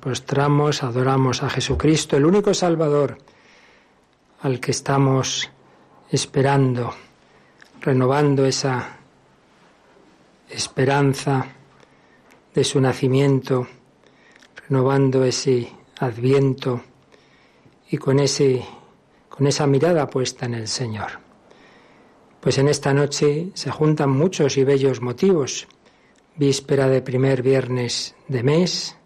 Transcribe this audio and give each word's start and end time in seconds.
Postramos, 0.00 0.82
adoramos 0.82 1.42
a 1.42 1.50
Jesucristo, 1.50 2.16
el 2.16 2.24
único 2.24 2.54
Salvador 2.54 3.18
al 4.42 4.58
que 4.58 4.70
estamos 4.70 5.50
esperando, 6.10 6.94
renovando 7.80 8.46
esa 8.46 8.96
esperanza 10.48 11.46
de 12.54 12.64
su 12.64 12.80
nacimiento, 12.80 13.68
renovando 14.68 15.24
ese 15.24 15.70
adviento 15.98 16.82
y 17.90 17.98
con 17.98 18.18
ese 18.18 18.64
con 19.28 19.46
esa 19.46 19.66
mirada 19.66 20.10
puesta 20.10 20.44
en 20.44 20.54
el 20.54 20.68
Señor. 20.68 21.12
Pues 22.40 22.58
en 22.58 22.68
esta 22.68 22.92
noche 22.92 23.50
se 23.54 23.70
juntan 23.70 24.10
muchos 24.10 24.58
y 24.58 24.64
bellos 24.64 25.00
motivos 25.00 25.66
víspera 26.36 26.88
de 26.88 27.02
primer 27.02 27.42
viernes 27.42 28.14
de 28.28 28.42
mes, 28.42 28.96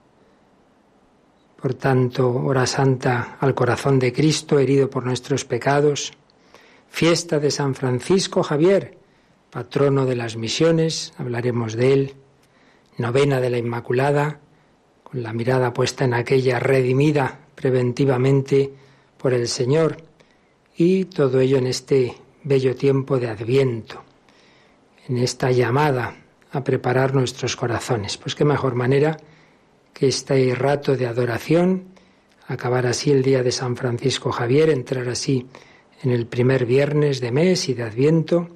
por 1.64 1.72
tanto, 1.72 2.30
hora 2.30 2.66
santa 2.66 3.38
al 3.41 3.54
corazón 3.54 3.98
de 3.98 4.12
Cristo 4.12 4.58
herido 4.58 4.91
por 4.91 5.06
nuestros 5.06 5.47
pecados, 5.47 6.12
fiesta 6.91 7.38
de 7.38 7.50
San 7.50 7.75
Francisco 7.75 8.42
Javier, 8.42 8.98
patrono 9.48 10.04
de 10.04 10.14
las 10.14 10.36
misiones, 10.36 11.14
hablaremos 11.16 11.72
de 11.72 11.92
él, 11.94 12.14
novena 12.98 13.41
de 13.41 13.48
la 13.48 13.56
Inmaculada, 13.56 14.41
con 15.04 15.22
la 15.22 15.32
mirada 15.32 15.72
puesta 15.72 16.04
en 16.04 16.12
aquella 16.12 16.60
redimida 16.60 17.41
preventivamente 17.54 18.70
por 19.16 19.32
el 19.32 19.48
Señor, 19.48 19.96
y 20.76 21.06
todo 21.06 21.40
ello 21.40 21.56
en 21.56 21.69
este 21.69 22.14
bello 22.43 22.76
tiempo 22.76 23.19
de 23.19 23.31
Adviento, 23.31 24.02
en 25.08 25.16
esta 25.16 25.50
llamada 25.50 26.14
a 26.52 26.62
preparar 26.62 27.14
nuestros 27.14 27.56
corazones. 27.56 28.19
Pues 28.19 28.34
qué 28.34 28.44
mejor 28.44 28.75
manera 28.75 29.16
que 29.94 30.08
este 30.08 30.55
rato 30.55 30.96
de 30.96 31.06
adoración, 31.06 31.94
acabar 32.46 32.87
así 32.87 33.11
el 33.12 33.23
día 33.23 33.43
de 33.43 33.52
San 33.52 33.76
Francisco 33.76 34.32
Javier, 34.32 34.69
entrar 34.69 35.08
así 35.08 35.46
en 36.02 36.11
el 36.11 36.26
primer 36.26 36.67
viernes 36.67 37.20
de 37.20 37.32
mes 37.32 37.69
y 37.69 37.75
de 37.75 37.85
Adviento, 37.85 38.49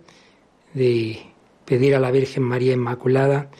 de 0.75 1.20
pedir 1.64 1.94
a 1.94 2.00
la 2.00 2.11
Virgen 2.11 2.43
María 2.43 2.75
Inmaculada, 2.75 3.50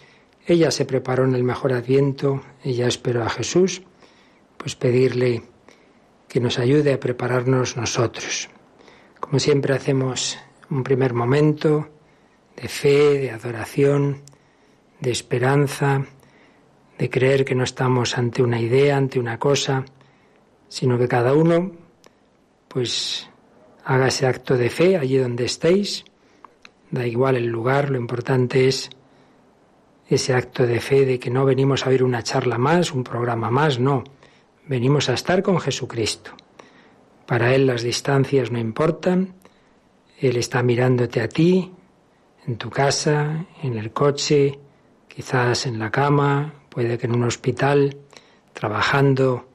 ella 0.47 0.71
se 0.71 0.85
preparó 0.85 1.25
en 1.25 1.35
el 1.35 1.45
mejor 1.45 1.73
Adviento, 1.73 2.43
ella 2.65 2.89
esperó 2.89 3.23
a 3.23 3.31
Jesús, 3.31 3.83
pues 4.57 4.75
pedirle 4.75 5.45
que 6.27 6.41
nos 6.41 6.59
ayude 6.59 6.93
a 6.93 7.01
prepararnos 7.01 7.77
nosotros. 7.77 8.51
Como 9.21 9.39
siempre 9.39 9.75
hacemos 9.75 10.39
un 10.69 10.83
primer 10.83 11.15
momento 11.15 11.89
de 12.57 12.69
fe, 12.69 13.19
de 13.19 13.31
adoración, 13.31 14.23
de 15.01 15.11
esperanza, 15.11 16.07
de 16.99 17.09
creer 17.09 17.45
que 17.45 17.55
no 17.55 17.65
estamos 17.65 18.19
ante 18.19 18.43
una 18.43 18.61
idea, 18.61 18.97
ante 18.97 19.21
una 19.21 19.39
cosa, 19.39 19.85
sino 20.69 20.99
que 20.99 21.09
cada 21.09 21.33
uno 21.33 21.73
pues 22.67 23.31
haga 23.85 24.09
ese 24.09 24.27
acto 24.27 24.57
de 24.57 24.69
fe 24.69 24.97
allí 24.97 25.17
donde 25.17 25.45
estéis, 25.45 26.05
da 26.91 27.07
igual 27.07 27.37
el 27.37 27.47
lugar, 27.47 27.91
lo 27.91 27.99
importante 27.99 28.69
es 28.69 28.91
ese 30.09 30.35
acto 30.35 30.67
de 30.67 30.81
fe 30.81 31.07
de 31.07 31.19
que 31.19 31.31
no 31.31 31.45
venimos 31.45 31.87
a 31.87 31.91
oír 31.91 32.03
una 32.03 32.23
charla 32.23 32.59
más, 32.59 32.93
un 32.93 33.05
programa 33.05 33.51
más, 33.51 33.79
no, 33.79 34.05
venimos 34.67 35.09
a 35.09 35.15
estar 35.15 35.43
con 35.43 35.61
Jesucristo. 35.61 36.33
Para 37.27 37.55
Él 37.55 37.67
las 37.67 37.83
distancias 37.83 38.51
no 38.51 38.59
importan, 38.59 39.35
Él 40.19 40.37
está 40.37 40.63
mirándote 40.63 41.21
a 41.21 41.29
ti, 41.29 41.73
en 42.47 42.57
tu 42.57 42.71
casa, 42.71 43.47
en 43.63 43.77
el 43.77 43.93
coche, 43.93 44.59
quizás 45.07 45.67
en 45.67 45.79
la 45.79 45.91
cama, 45.91 46.55
puede 46.69 46.99
que 46.99 47.07
en 47.07 47.15
un 47.15 47.25
hospital, 47.25 47.97
trabajando 48.53 49.47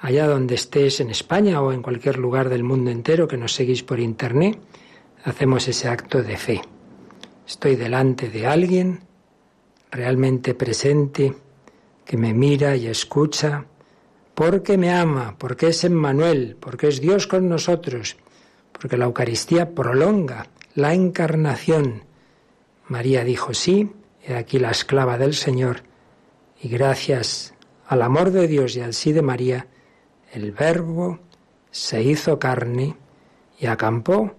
allá 0.00 0.26
donde 0.26 0.54
estés 0.54 1.00
en 1.00 1.10
España 1.10 1.60
o 1.60 1.72
en 1.72 1.82
cualquier 1.82 2.18
lugar 2.18 2.48
del 2.48 2.64
mundo 2.64 2.90
entero 2.90 3.28
que 3.28 3.36
nos 3.36 3.54
seguís 3.54 3.82
por 3.82 4.00
internet, 4.00 4.58
hacemos 5.24 5.66
ese 5.68 5.88
acto 5.88 6.22
de 6.22 6.36
fe. 6.36 6.62
Estoy 7.46 7.76
delante 7.76 8.28
de 8.28 8.46
alguien 8.46 9.00
realmente 9.90 10.54
presente 10.54 11.34
que 12.04 12.16
me 12.16 12.34
mira 12.34 12.76
y 12.76 12.86
escucha 12.86 13.64
porque 14.34 14.78
me 14.78 14.92
ama, 14.92 15.34
porque 15.36 15.68
es 15.68 15.82
Emmanuel, 15.82 16.56
porque 16.60 16.88
es 16.88 17.00
Dios 17.00 17.26
con 17.26 17.48
nosotros, 17.48 18.16
porque 18.72 18.96
la 18.96 19.06
Eucaristía 19.06 19.74
prolonga 19.74 20.46
la 20.74 20.94
encarnación. 20.94 22.04
María 22.86 23.24
dijo 23.24 23.52
sí, 23.52 23.90
he 24.24 24.36
aquí 24.36 24.58
la 24.58 24.70
esclava 24.70 25.18
del 25.18 25.34
Señor, 25.34 25.82
y 26.60 26.68
gracias 26.68 27.54
al 27.86 28.02
amor 28.02 28.30
de 28.30 28.46
Dios 28.46 28.76
y 28.76 28.80
al 28.80 28.94
sí 28.94 29.12
de 29.12 29.22
María, 29.22 29.66
el 30.32 30.52
Verbo 30.52 31.20
se 31.70 32.02
hizo 32.02 32.38
carne 32.38 32.96
y 33.58 33.66
acampó 33.66 34.34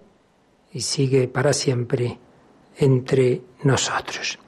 y 0.72 0.80
sigue 0.80 1.28
para 1.28 1.52
siempre 1.52 2.18
entre 2.76 3.42
nosotros. 3.62 4.38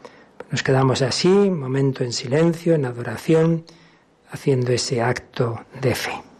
Nos 0.51 0.63
quedamos 0.63 1.03
así, 1.03 1.29
momento 1.29 2.05
en 2.05 2.13
silencio, 2.13 2.75
en 2.75 2.85
adoración, 2.85 3.65
haciendo 4.31 4.73
ese 4.73 5.03
acto 5.03 5.65
de 5.81 5.95
fe. 5.95 6.32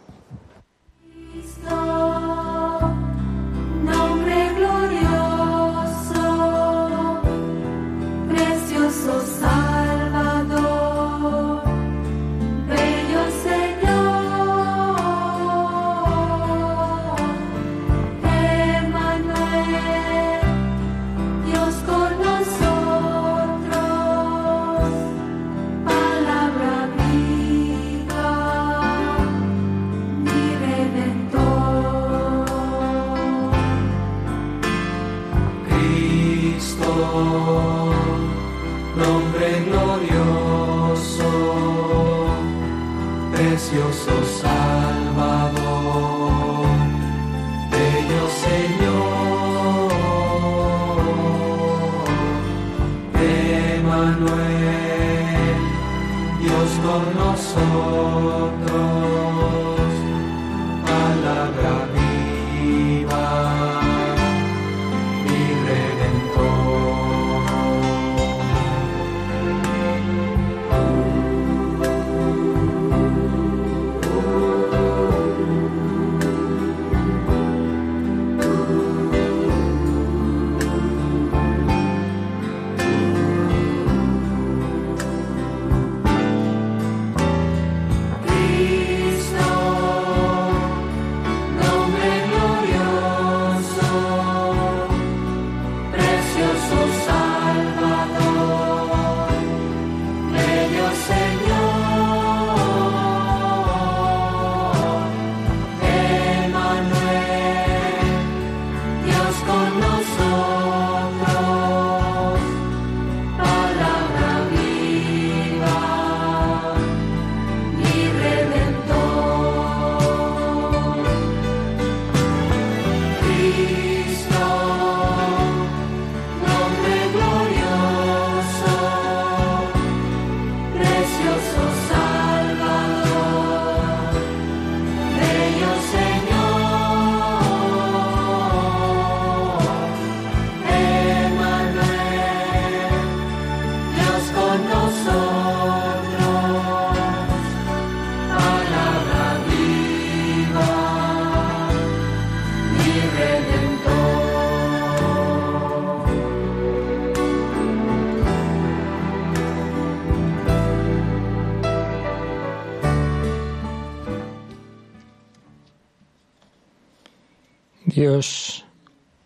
Dios 168.03 168.65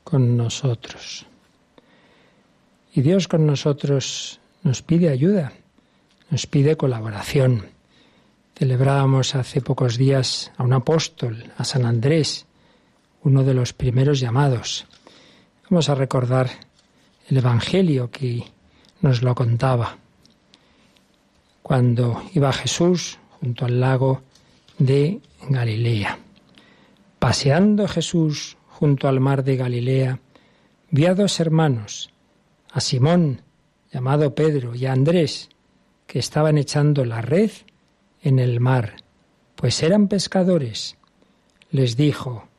con 0.03 0.38
nosotros. 0.38 1.25
Y 2.93 3.01
Dios 3.01 3.27
con 3.27 3.48
nosotros 3.48 4.39
nos 4.62 4.84
pide 4.84 5.10
ayuda, 5.10 5.51
nos 6.29 6.46
pide 6.46 6.77
colaboración. 6.77 7.72
Celebrábamos 8.55 9.34
hace 9.34 9.62
pocos 9.62 9.98
días 9.98 10.51
a 10.57 10.63
un 10.63 10.74
apóstol, 10.74 11.51
a 11.57 11.63
San 11.63 11.86
Andrés, 11.86 12.46
uno 13.24 13.43
de 13.43 13.55
los 13.55 13.74
primeros 13.74 14.19
llamados. 14.19 14.86
Vamos 15.72 15.89
a 15.89 15.96
recordar 15.96 16.48
el 17.29 17.38
Evangelio 17.38 18.12
que 18.12 18.43
nos 19.01 19.24
lo 19.24 19.34
contaba. 19.34 19.98
Cuando 21.63 22.22
iba 22.36 22.53
Jesús 22.53 23.17
junto 23.39 23.65
al 23.65 23.79
lago 23.79 24.22
de 24.77 25.19
Galilea. 25.50 26.19
Paseando 27.17 27.88
Jesús 27.88 28.56
junto 28.77 29.07
al 29.07 29.19
mar 29.19 29.43
de 29.43 29.57
Galilea, 29.57 30.19
vio 30.91 31.10
a 31.10 31.15
dos 31.15 31.39
hermanos, 31.39 32.12
a 32.72 32.79
Simón, 32.79 33.41
llamado 33.91 34.36
Pedro, 34.36 34.75
y 34.75 34.86
a 34.86 34.91
Andrés, 34.91 35.50
que 36.05 36.19
estaban 36.19 36.60
echando 36.60 37.03
la 37.03 37.22
red 37.22 37.50
en 38.22 38.38
el 38.38 38.60
mar, 38.60 38.98
pues 39.55 39.81
eran 39.81 40.07
pescadores. 40.07 40.96
Les 41.72 41.98
dijo, 41.98 42.50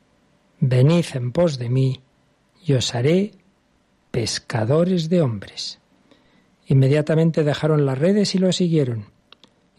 Venid 0.59 1.05
en 1.13 1.31
pos 1.31 1.57
de 1.57 1.69
mí, 1.69 2.01
y 2.65 2.73
os 2.73 2.93
haré 2.95 3.31
pescadores 4.11 5.07
de 5.07 5.21
hombres. 5.21 5.79
Inmediatamente 6.67 7.45
dejaron 7.45 7.85
las 7.85 7.97
redes 7.97 8.35
y 8.35 8.39
lo 8.39 8.51
siguieron. 8.51 9.05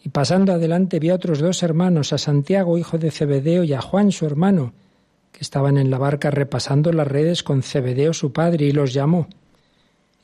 Y 0.03 0.09
pasando 0.09 0.55
adelante 0.55 1.01
vio 1.01 1.13
a 1.13 1.17
otros 1.17 1.41
dos 1.41 1.63
hermanos, 1.63 2.15
a 2.15 2.19
Santiago, 2.19 2.79
hijo 2.79 2.97
de 2.97 3.11
Zebedeo, 3.11 3.63
y 3.63 3.75
a 3.75 3.83
Juan, 3.83 4.11
su 4.11 4.25
hermano, 4.25 4.73
que 5.33 5.41
estaban 5.41 5.79
en 5.79 5.91
la 5.91 5.99
barca 5.99 6.31
repasando 6.31 6.93
las 6.93 7.07
redes 7.07 7.43
con 7.43 7.63
Cebedeo 7.63 8.13
su 8.13 8.33
padre 8.33 8.67
y 8.67 8.73
los 8.73 8.93
llamó. 8.93 9.29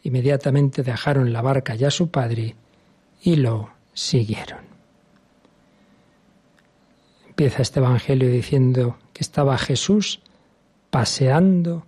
Inmediatamente 0.03 0.83
dejaron 0.83 1.33
la 1.33 1.43
barca 1.43 1.75
ya 1.75 1.91
su 1.91 2.11
padre 2.11 2.57
y 3.23 3.37
lo 3.37 3.71
siguieron. 3.93 4.61
Empieza 7.29 7.63
este 7.63 7.81
Evangelio 7.81 8.31
diciendo 8.31 8.97
que 9.13 9.23
estaba 9.23 9.59
Jesús 9.59 10.21
paseando 10.91 11.87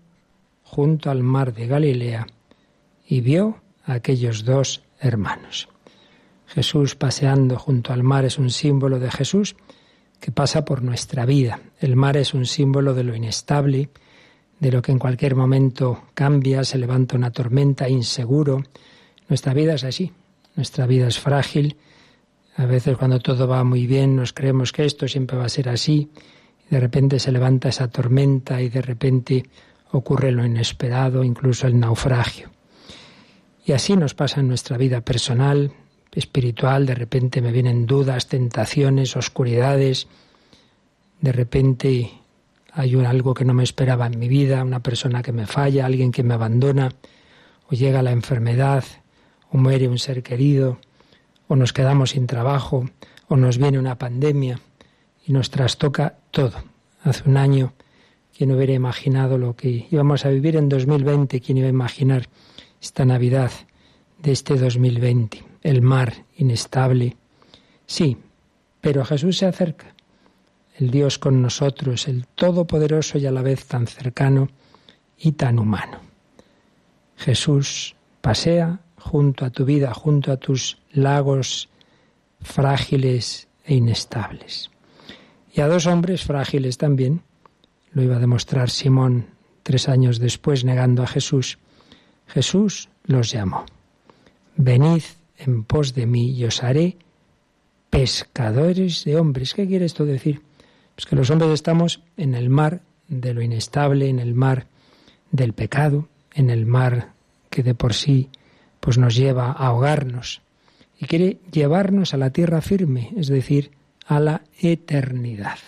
junto 0.62 1.10
al 1.10 1.22
mar 1.22 1.54
de 1.54 1.66
Galilea 1.66 2.26
y 3.06 3.22
vio 3.22 3.62
a 3.84 3.94
aquellos 3.94 4.44
dos 4.44 4.82
hermanos. 5.00 5.68
Jesús 6.46 6.94
paseando 6.94 7.58
junto 7.58 7.92
al 7.92 8.02
mar 8.02 8.25
es 8.25 8.38
un 8.38 8.50
símbolo 8.50 8.98
de 8.98 9.10
Jesús 9.10 9.56
que 10.20 10.32
pasa 10.32 10.64
por 10.64 10.82
nuestra 10.82 11.26
vida. 11.26 11.60
El 11.80 11.96
mar 11.96 12.16
es 12.16 12.34
un 12.34 12.46
símbolo 12.46 12.94
de 12.94 13.04
lo 13.04 13.14
inestable, 13.14 13.90
de 14.60 14.72
lo 14.72 14.82
que 14.82 14.92
en 14.92 14.98
cualquier 14.98 15.37
momento 15.37 16.04
cambia, 16.14 16.64
se 16.64 16.78
levanta 16.78 17.16
una 17.16 17.30
tormenta, 17.30 17.88
inseguro. 17.88 18.62
Nuestra 19.28 19.54
vida 19.54 19.75
es 19.75 19.84
así, 19.84 20.12
nuestra 20.56 20.87
vida 20.87 21.06
es 21.06 21.18
frágil. 21.18 21.76
A 22.56 22.66
veces 22.66 22.96
cuando 22.96 23.20
todo 23.20 23.46
va 23.46 23.62
muy 23.62 23.87
bien 23.87 24.16
nos 24.16 24.32
creemos 24.32 24.72
que 24.72 24.84
esto 24.84 25.06
siempre 25.06 25.37
va 25.37 25.44
a 25.44 25.48
ser 25.48 25.68
así. 25.68 26.10
Y 26.68 26.75
de 26.75 26.80
repente 26.80 27.20
se 27.20 27.30
levanta 27.30 27.68
esa 27.68 27.88
tormenta 27.88 28.60
y 28.60 28.68
de 28.68 28.82
repente 28.82 29.44
ocurre 29.92 30.32
lo 30.32 30.44
inesperado, 30.44 31.22
incluso 31.22 31.66
el 31.66 31.78
naufragio. 31.78 32.50
Y 33.64 33.72
así 33.72 33.96
nos 33.96 34.14
pasa 34.14 34.40
en 34.40 34.48
nuestra 34.48 34.76
vida 34.76 35.02
personal, 35.02 35.72
espiritual, 36.18 36.84
de 36.84 36.96
repente 36.96 37.40
me 37.40 37.52
vienen 37.52 37.87
dudas, 37.87 38.26
tentaciones, 38.26 39.16
oscuridades, 39.16 40.08
de 41.20 41.32
repente 41.32 42.10
hay 42.72 42.96
un, 42.96 43.06
algo 43.06 43.34
que 43.34 43.44
no 43.44 43.54
me 43.54 43.62
esperaba 43.62 44.06
en 44.06 44.18
mi 44.18 44.28
vida, 44.28 44.64
una 44.64 44.80
persona 44.80 45.22
que 45.22 45.32
me 45.32 45.46
falla, 45.46 45.87
alguien 45.87 46.10
que 46.10 46.25
me 46.25 46.34
abandona, 46.34 46.90
o 47.70 47.75
llega 47.75 48.02
la 48.02 48.10
enfermedad, 48.10 48.84
o 49.50 49.58
muere 49.58 49.88
un 49.88 49.98
ser 49.98 50.22
querido, 50.22 50.78
o 51.46 51.54
nos 51.54 51.72
quedamos 51.72 52.10
sin 52.10 52.26
trabajo, 52.26 52.90
o 53.28 53.37
nos 53.37 53.58
viene 53.58 53.78
una 53.78 53.96
pandemia 53.96 54.60
y 55.25 55.32
nos 55.32 55.50
trastoca 55.50 56.18
todo. 56.32 56.64
Hace 57.04 57.28
un 57.28 57.37
año, 57.37 57.75
¿quién 58.37 58.50
hubiera 58.50 58.72
imaginado 58.72 59.38
lo 59.38 59.54
que 59.54 59.87
íbamos 59.90 60.25
a 60.25 60.30
vivir 60.30 60.56
en 60.56 60.68
2020? 60.68 61.40
¿Quién 61.40 61.58
iba 61.58 61.68
a 61.68 61.70
imaginar 61.70 62.28
esta 62.80 63.04
Navidad 63.04 63.52
de 64.18 64.32
este 64.32 64.56
2020? 64.56 65.48
El 65.68 65.82
mar 65.82 66.25
inestable. 66.38 67.14
Sí, 67.84 68.16
pero 68.80 69.04
Jesús 69.04 69.37
se 69.37 69.44
acerca 69.44 69.94
el 70.78 70.90
Dios 70.90 71.18
con 71.18 71.42
nosotros, 71.42 72.08
el 72.08 72.26
Todopoderoso 72.26 73.18
y 73.18 73.26
a 73.26 73.30
la 73.30 73.42
vez 73.42 73.66
tan 73.66 73.87
cercano 73.87 74.48
y 75.18 75.32
tan 75.32 75.58
humano. 75.58 76.00
Jesús 77.18 77.96
pasea 78.22 78.80
junto 78.96 79.44
a 79.44 79.50
tu 79.50 79.66
vida, 79.66 79.92
junto 79.92 80.32
a 80.32 80.38
tus 80.38 80.78
lagos 80.90 81.68
frágiles 82.40 83.46
e 83.66 83.75
inestables. 83.75 84.70
Y 85.52 85.60
a 85.60 85.68
dos 85.68 85.84
hombres 85.84 86.25
frágiles 86.25 86.78
también, 86.78 87.20
lo 87.92 88.02
iba 88.02 88.16
a 88.16 88.20
demostrar 88.20 88.70
Simón 88.70 89.26
tres 89.64 89.87
años 89.87 90.18
después 90.18 90.64
negando 90.64 91.02
a 91.02 91.06
Jesús, 91.06 91.58
Jesús 92.26 92.88
los 93.04 93.30
llamó. 93.30 93.66
Venid 94.56 95.02
en 95.38 95.64
pos 95.64 95.95
de 95.95 96.07
mí 96.07 96.30
y 96.30 96.45
os 96.45 96.62
haré 96.62 96.97
pescadores 97.90 99.04
de 99.04 99.16
hombres. 99.16 99.54
¿Qué 99.54 99.66
quiere 99.66 99.87
esto 99.87 100.04
decir? 100.04 100.42
Pues 100.95 101.07
que 101.07 101.16
los 101.16 101.30
hombres 101.30 101.50
estamos 101.52 102.02
en 102.16 102.35
el 102.35 102.50
mar 102.50 102.83
de 103.09 103.33
lo 103.33 103.42
inestable, 103.42 104.09
en 104.09 104.18
el 104.18 104.35
mar 104.35 104.66
del 105.30 105.52
pecado, 105.52 106.09
en 106.35 106.50
el 106.50 106.66
mar 106.66 107.12
que 107.50 107.62
de 107.62 107.75
por 107.75 107.95
sí 107.95 108.28
pues 108.80 108.99
nos 108.99 109.14
lleva 109.14 109.47
a 109.47 109.66
ahogarnos 109.68 110.42
y 110.99 111.07
quiere 111.07 111.38
llevarnos 111.50 112.14
a 112.14 112.16
la 112.16 112.30
tierra 112.30 112.61
firme, 112.61 113.12
es 113.16 113.28
decir, 113.28 113.71
a 114.07 114.21
la 114.21 114.42
eternidad. 114.61 115.59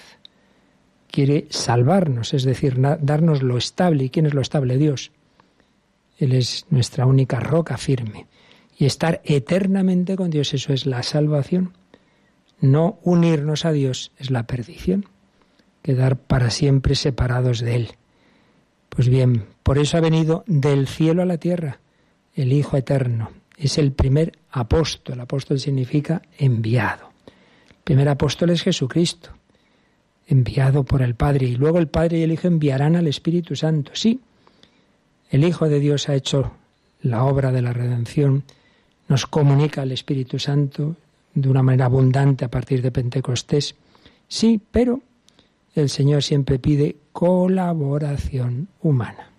Quiere 1.11 1.47
salvarnos, 1.51 2.35
es 2.35 2.45
decir, 2.45 2.81
darnos 2.81 3.43
lo 3.43 3.57
estable. 3.57 4.05
¿Y 4.05 4.11
quién 4.11 4.27
es 4.27 4.35
lo 4.35 4.41
estable? 4.41 4.77
Dios. 4.77 5.13
Él 6.19 6.33
es 6.33 6.67
nuestra 6.71 7.07
única 7.07 7.41
roca 7.41 7.77
firme. 7.77 8.27
Y 8.81 8.87
estar 8.87 9.21
eternamente 9.25 10.17
con 10.17 10.31
Dios, 10.31 10.55
eso 10.55 10.73
es 10.73 10.87
la 10.87 11.03
salvación. 11.03 11.75
No 12.63 12.99
unirnos 13.03 13.67
a 13.67 13.73
Dios 13.73 14.11
es 14.17 14.31
la 14.31 14.47
perdición 14.47 15.05
quedar 15.83 16.17
para 16.17 16.49
siempre 16.49 16.95
separados 16.95 17.61
de 17.61 17.77
Él. 17.77 17.89
Pues 18.89 19.11
bien, 19.11 19.45
por 19.63 19.77
eso 19.77 19.99
ha 19.99 20.01
venido 20.01 20.45
del 20.47 20.89
cielo 20.89 21.21
a 21.21 21.27
la 21.27 21.37
tierra 21.37 21.81
el 22.35 22.55
Hijo 22.55 22.79
Eterno. 22.79 23.31
Es 23.59 23.77
el 23.77 23.93
primer 23.93 24.39
apóstol. 24.51 25.21
Apóstol 25.21 25.61
significa 25.61 26.23
enviado. 26.39 27.11
El 27.69 27.85
primer 27.85 28.09
apóstol 28.09 28.49
es 28.49 28.63
Jesucristo, 28.63 29.29
enviado 30.27 30.85
por 30.85 31.03
el 31.03 31.15
Padre. 31.15 31.49
Y 31.49 31.57
luego 31.57 31.81
el 31.81 31.89
Padre 31.89 32.21
y 32.21 32.23
el 32.23 32.33
Hijo 32.33 32.49
enviarán 32.49 32.97
al 32.97 33.09
Espíritu 33.09 33.57
Santo. 33.57 33.91
Sí, 33.93 34.21
el 35.29 35.45
Hijo 35.45 35.69
de 35.69 35.81
Dios 35.81 36.09
ha 36.09 36.15
hecho 36.15 36.53
la 37.03 37.25
obra 37.25 37.53
de 37.53 37.61
la 37.61 37.75
redención, 37.75 38.45
nos 39.11 39.27
comunica 39.27 39.83
el 39.83 39.91
Espíritu 39.91 40.39
Santo 40.39 40.95
de 41.35 41.49
una 41.49 41.65
manera 41.65 41.87
abundante 41.87 42.45
a 42.45 42.49
partir 42.49 42.81
de 42.81 42.93
Pentecostés. 42.93 43.75
Sí, 44.29 44.61
pero 44.71 45.01
el 45.75 45.91
Señor 45.91 46.23
siempre 46.23 46.61
pide 46.61 46.95
colaboración 47.13 48.69
humana. 48.81 49.31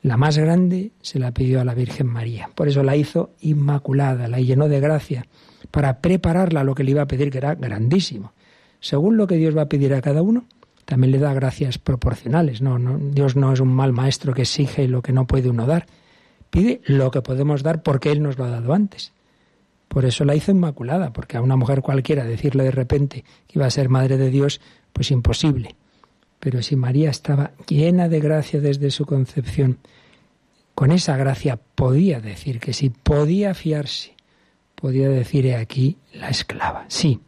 La 0.00 0.16
más 0.16 0.38
grande 0.38 0.90
se 1.02 1.18
la 1.18 1.32
pidió 1.32 1.60
a 1.60 1.66
la 1.66 1.74
Virgen 1.74 2.06
María. 2.06 2.48
Por 2.54 2.66
eso 2.66 2.82
la 2.82 2.96
hizo 2.96 3.28
inmaculada, 3.42 4.26
la 4.26 4.40
llenó 4.40 4.68
de 4.68 4.80
gracia, 4.80 5.26
para 5.70 5.98
prepararla 5.98 6.62
a 6.62 6.64
lo 6.64 6.74
que 6.74 6.84
le 6.84 6.92
iba 6.92 7.02
a 7.02 7.06
pedir, 7.06 7.30
que 7.30 7.38
era 7.38 7.54
grandísimo. 7.56 8.32
Según 8.80 9.18
lo 9.18 9.26
que 9.26 9.36
Dios 9.36 9.54
va 9.54 9.62
a 9.62 9.68
pedir 9.68 9.92
a 9.92 10.00
cada 10.00 10.22
uno, 10.22 10.46
también 10.86 11.12
le 11.12 11.18
da 11.18 11.34
gracias 11.34 11.76
proporcionales. 11.76 12.62
No, 12.62 12.78
Dios 13.12 13.36
no 13.36 13.52
es 13.52 13.60
un 13.60 13.68
mal 13.68 13.92
maestro 13.92 14.32
que 14.32 14.42
exige 14.42 14.88
lo 14.88 15.02
que 15.02 15.12
no 15.12 15.26
puede 15.26 15.50
uno 15.50 15.66
dar. 15.66 15.86
Pide 16.52 16.82
lo 16.84 17.10
que 17.10 17.22
podemos 17.22 17.62
dar 17.62 17.82
porque 17.82 18.12
Él 18.12 18.22
nos 18.22 18.36
lo 18.36 18.44
ha 18.44 18.50
dado 18.50 18.74
antes. 18.74 19.14
Por 19.88 20.04
eso 20.04 20.26
la 20.26 20.34
hizo 20.34 20.52
inmaculada, 20.52 21.10
porque 21.14 21.38
a 21.38 21.40
una 21.40 21.56
mujer 21.56 21.80
cualquiera 21.80 22.26
decirle 22.26 22.64
de 22.64 22.70
repente 22.70 23.24
que 23.46 23.58
iba 23.58 23.64
a 23.64 23.70
ser 23.70 23.88
madre 23.88 24.18
de 24.18 24.28
Dios, 24.28 24.60
pues 24.92 25.10
imposible. 25.10 25.74
Pero 26.40 26.60
si 26.60 26.76
María 26.76 27.08
estaba 27.08 27.52
llena 27.66 28.10
de 28.10 28.20
gracia 28.20 28.60
desde 28.60 28.90
su 28.90 29.06
concepción, 29.06 29.78
con 30.74 30.92
esa 30.92 31.16
gracia 31.16 31.58
podía 31.74 32.20
decir 32.20 32.60
que 32.60 32.74
sí, 32.74 32.90
podía 32.90 33.54
fiarse, 33.54 34.14
podía 34.74 35.08
decir 35.08 35.46
he 35.46 35.56
aquí 35.56 35.96
la 36.12 36.28
esclava. 36.28 36.84
Sí, 36.88 37.20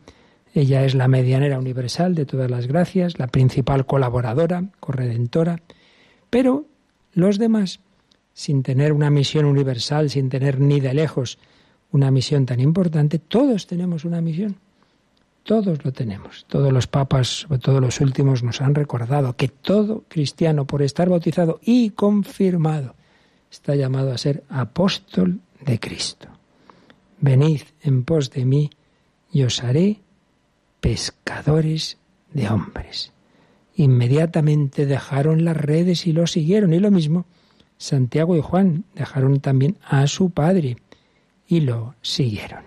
ella 0.52 0.84
es 0.84 0.94
la 0.94 1.08
medianera 1.08 1.58
universal 1.58 2.14
de 2.14 2.26
todas 2.26 2.50
las 2.50 2.66
gracias, 2.66 3.18
la 3.18 3.28
principal 3.28 3.86
colaboradora, 3.86 4.66
corredentora, 4.80 5.62
pero 6.28 6.66
los 7.14 7.38
demás, 7.38 7.80
sin 8.34 8.62
tener 8.62 8.92
una 8.92 9.08
misión 9.08 9.46
universal, 9.46 10.10
sin 10.10 10.28
tener 10.28 10.60
ni 10.60 10.80
de 10.80 10.92
lejos 10.92 11.38
una 11.92 12.10
misión 12.10 12.44
tan 12.44 12.60
importante, 12.60 13.20
todos 13.20 13.66
tenemos 13.66 14.04
una 14.04 14.20
misión. 14.20 14.56
Todos 15.44 15.84
lo 15.84 15.92
tenemos. 15.92 16.44
Todos 16.48 16.72
los 16.72 16.86
papas, 16.86 17.28
sobre 17.42 17.60
todo 17.60 17.80
los 17.80 18.00
últimos, 18.00 18.42
nos 18.42 18.60
han 18.60 18.74
recordado 18.74 19.36
que 19.36 19.48
todo 19.48 20.04
cristiano, 20.08 20.66
por 20.66 20.82
estar 20.82 21.08
bautizado 21.08 21.60
y 21.62 21.90
confirmado, 21.90 22.96
está 23.50 23.76
llamado 23.76 24.10
a 24.10 24.18
ser 24.18 24.42
apóstol 24.48 25.40
de 25.64 25.78
Cristo. 25.78 26.28
Venid 27.20 27.60
en 27.82 28.04
pos 28.04 28.30
de 28.30 28.44
mí 28.44 28.70
y 29.30 29.42
os 29.42 29.62
haré 29.62 30.00
pescadores 30.80 31.98
de 32.32 32.48
hombres. 32.48 33.12
Inmediatamente 33.76 34.86
dejaron 34.86 35.44
las 35.44 35.56
redes 35.56 36.06
y 36.06 36.12
lo 36.12 36.26
siguieron. 36.26 36.72
Y 36.72 36.80
lo 36.80 36.90
mismo, 36.90 37.26
Santiago 37.78 38.36
y 38.36 38.40
Juan 38.40 38.84
dejaron 38.94 39.40
también 39.40 39.76
a 39.84 40.06
su 40.06 40.30
padre 40.30 40.76
y 41.46 41.60
lo 41.60 41.94
siguieron. 42.02 42.64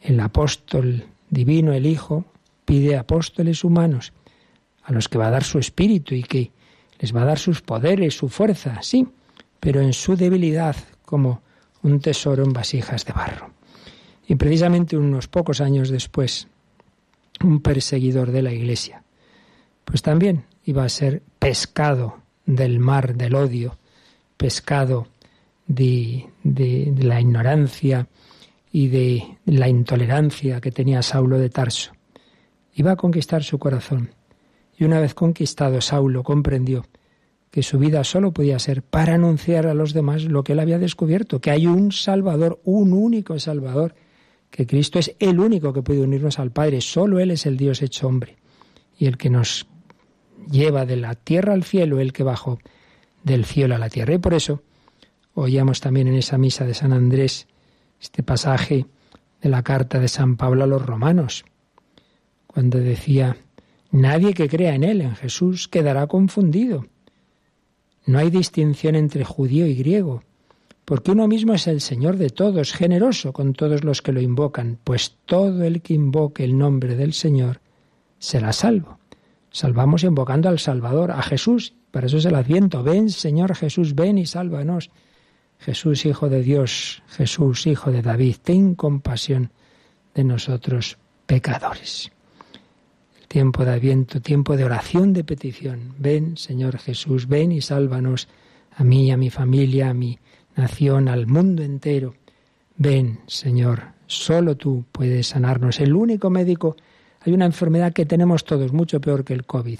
El 0.00 0.20
apóstol 0.20 1.06
divino, 1.30 1.72
el 1.72 1.86
Hijo, 1.86 2.24
pide 2.64 2.96
apóstoles 2.96 3.64
humanos 3.64 4.12
a 4.82 4.92
los 4.92 5.08
que 5.08 5.18
va 5.18 5.28
a 5.28 5.30
dar 5.30 5.44
su 5.44 5.58
espíritu 5.58 6.14
y 6.14 6.22
que 6.22 6.50
les 6.98 7.14
va 7.14 7.22
a 7.22 7.26
dar 7.26 7.38
sus 7.38 7.62
poderes, 7.62 8.16
su 8.16 8.28
fuerza, 8.28 8.80
sí, 8.82 9.08
pero 9.60 9.80
en 9.80 9.92
su 9.92 10.16
debilidad, 10.16 10.76
como 11.04 11.42
un 11.82 12.00
tesoro 12.00 12.44
en 12.44 12.52
vasijas 12.52 13.04
de 13.04 13.12
barro. 13.12 13.50
Y 14.26 14.36
precisamente 14.36 14.96
unos 14.96 15.28
pocos 15.28 15.60
años 15.60 15.90
después, 15.90 16.48
un 17.42 17.60
perseguidor 17.60 18.30
de 18.30 18.42
la 18.42 18.52
Iglesia, 18.52 19.02
pues 19.84 20.02
también 20.02 20.44
iba 20.64 20.84
a 20.84 20.88
ser 20.88 21.22
pescado 21.38 22.23
del 22.46 22.78
mar 22.78 23.16
del 23.16 23.34
odio, 23.34 23.76
pescado 24.36 25.08
de, 25.66 26.26
la 26.42 27.20
ignorancia 27.20 28.08
y 28.72 28.88
de 28.88 29.38
la 29.46 29.68
intolerancia 29.68 30.60
que 30.60 30.70
tenía 30.70 31.02
Saulo 31.02 31.38
de 31.38 31.50
Tarso. 31.50 31.92
Iba 32.74 32.92
a 32.92 32.96
conquistar 32.96 33.44
su 33.44 33.58
corazón. 33.58 34.10
Y 34.76 34.84
una 34.84 35.00
vez 35.00 35.14
conquistado, 35.14 35.80
Saulo 35.80 36.24
comprendió 36.24 36.84
que 37.50 37.62
su 37.62 37.78
vida 37.78 38.02
solo 38.02 38.32
podía 38.32 38.58
ser 38.58 38.82
para 38.82 39.14
anunciar 39.14 39.68
a 39.68 39.74
los 39.74 39.92
demás 39.92 40.24
lo 40.24 40.42
que 40.42 40.54
él 40.54 40.58
había 40.58 40.78
descubierto, 40.78 41.40
que 41.40 41.52
hay 41.52 41.68
un 41.68 41.92
Salvador, 41.92 42.60
un 42.64 42.92
único 42.92 43.38
Salvador, 43.38 43.94
que 44.50 44.66
Cristo 44.66 44.98
es 44.98 45.14
el 45.20 45.38
único 45.38 45.72
que 45.72 45.82
puede 45.82 46.02
unirnos 46.02 46.38
al 46.38 46.50
Padre, 46.50 46.80
solo 46.80 47.18
Él 47.18 47.32
es 47.32 47.44
el 47.46 47.56
Dios 47.56 47.82
hecho 47.82 48.06
hombre, 48.06 48.36
y 48.96 49.06
el 49.06 49.16
que 49.16 49.30
nos 49.30 49.66
lleva 50.50 50.86
de 50.86 50.96
la 50.96 51.14
tierra 51.14 51.52
al 51.52 51.64
cielo, 51.64 52.00
el 52.00 52.12
que 52.12 52.22
bajó 52.22 52.58
del 53.22 53.44
cielo 53.44 53.74
a 53.74 53.78
la 53.78 53.88
tierra. 53.88 54.14
Y 54.14 54.18
por 54.18 54.34
eso 54.34 54.62
Oíamos 55.34 55.80
también 55.80 56.06
en 56.06 56.14
esa 56.14 56.38
misa 56.38 56.64
de 56.64 56.74
San 56.74 56.92
Andrés, 56.92 57.48
este 58.00 58.22
pasaje 58.22 58.86
de 59.42 59.48
la 59.48 59.62
carta 59.62 59.98
de 59.98 60.06
San 60.06 60.36
Pablo 60.36 60.64
a 60.64 60.68
los 60.68 60.84
romanos, 60.84 61.44
cuando 62.46 62.78
decía, 62.78 63.36
nadie 63.90 64.32
que 64.32 64.48
crea 64.48 64.76
en 64.76 64.84
Él, 64.84 65.00
en 65.00 65.16
Jesús, 65.16 65.66
quedará 65.66 66.06
confundido. 66.06 66.86
No 68.06 68.18
hay 68.18 68.30
distinción 68.30 68.94
entre 68.94 69.24
judío 69.24 69.66
y 69.66 69.74
griego, 69.74 70.22
porque 70.84 71.10
uno 71.10 71.26
mismo 71.26 71.54
es 71.54 71.66
el 71.66 71.80
Señor 71.80 72.16
de 72.16 72.30
todos, 72.30 72.72
generoso 72.72 73.32
con 73.32 73.54
todos 73.54 73.82
los 73.82 74.02
que 74.02 74.12
lo 74.12 74.20
invocan, 74.20 74.78
pues 74.84 75.16
todo 75.24 75.64
el 75.64 75.82
que 75.82 75.94
invoque 75.94 76.44
el 76.44 76.56
nombre 76.56 76.94
del 76.94 77.12
Señor 77.12 77.60
será 78.20 78.52
salvo. 78.52 78.98
Salvamos 79.54 80.02
invocando 80.02 80.48
al 80.48 80.58
Salvador, 80.58 81.12
a 81.12 81.22
Jesús. 81.22 81.74
Para 81.92 82.08
eso 82.08 82.16
es 82.16 82.24
el 82.24 82.34
adviento. 82.34 82.82
Ven, 82.82 83.08
Señor 83.08 83.54
Jesús, 83.54 83.94
ven 83.94 84.18
y 84.18 84.26
sálvanos. 84.26 84.90
Jesús, 85.60 86.04
Hijo 86.06 86.28
de 86.28 86.42
Dios, 86.42 87.04
Jesús, 87.06 87.64
Hijo 87.68 87.92
de 87.92 88.02
David, 88.02 88.34
ten 88.42 88.74
compasión 88.74 89.52
de 90.12 90.24
nosotros 90.24 90.98
pecadores. 91.26 92.10
El 93.20 93.28
tiempo 93.28 93.64
de 93.64 93.74
adviento, 93.74 94.20
tiempo 94.20 94.56
de 94.56 94.64
oración, 94.64 95.12
de 95.12 95.22
petición. 95.22 95.94
Ven, 95.98 96.36
Señor 96.36 96.78
Jesús, 96.78 97.28
ven 97.28 97.52
y 97.52 97.60
sálvanos 97.60 98.26
a 98.72 98.82
mí, 98.82 99.12
a 99.12 99.16
mi 99.16 99.30
familia, 99.30 99.90
a 99.90 99.94
mi 99.94 100.18
nación, 100.56 101.06
al 101.06 101.28
mundo 101.28 101.62
entero. 101.62 102.16
Ven, 102.76 103.20
Señor, 103.28 103.84
solo 104.08 104.56
tú 104.56 104.84
puedes 104.90 105.28
sanarnos. 105.28 105.78
El 105.78 105.94
único 105.94 106.28
médico 106.28 106.74
hay 107.24 107.32
una 107.32 107.46
enfermedad 107.46 107.92
que 107.92 108.04
tenemos 108.04 108.44
todos, 108.44 108.72
mucho 108.72 109.00
peor 109.00 109.24
que 109.24 109.32
el 109.32 109.44
COVID, 109.44 109.78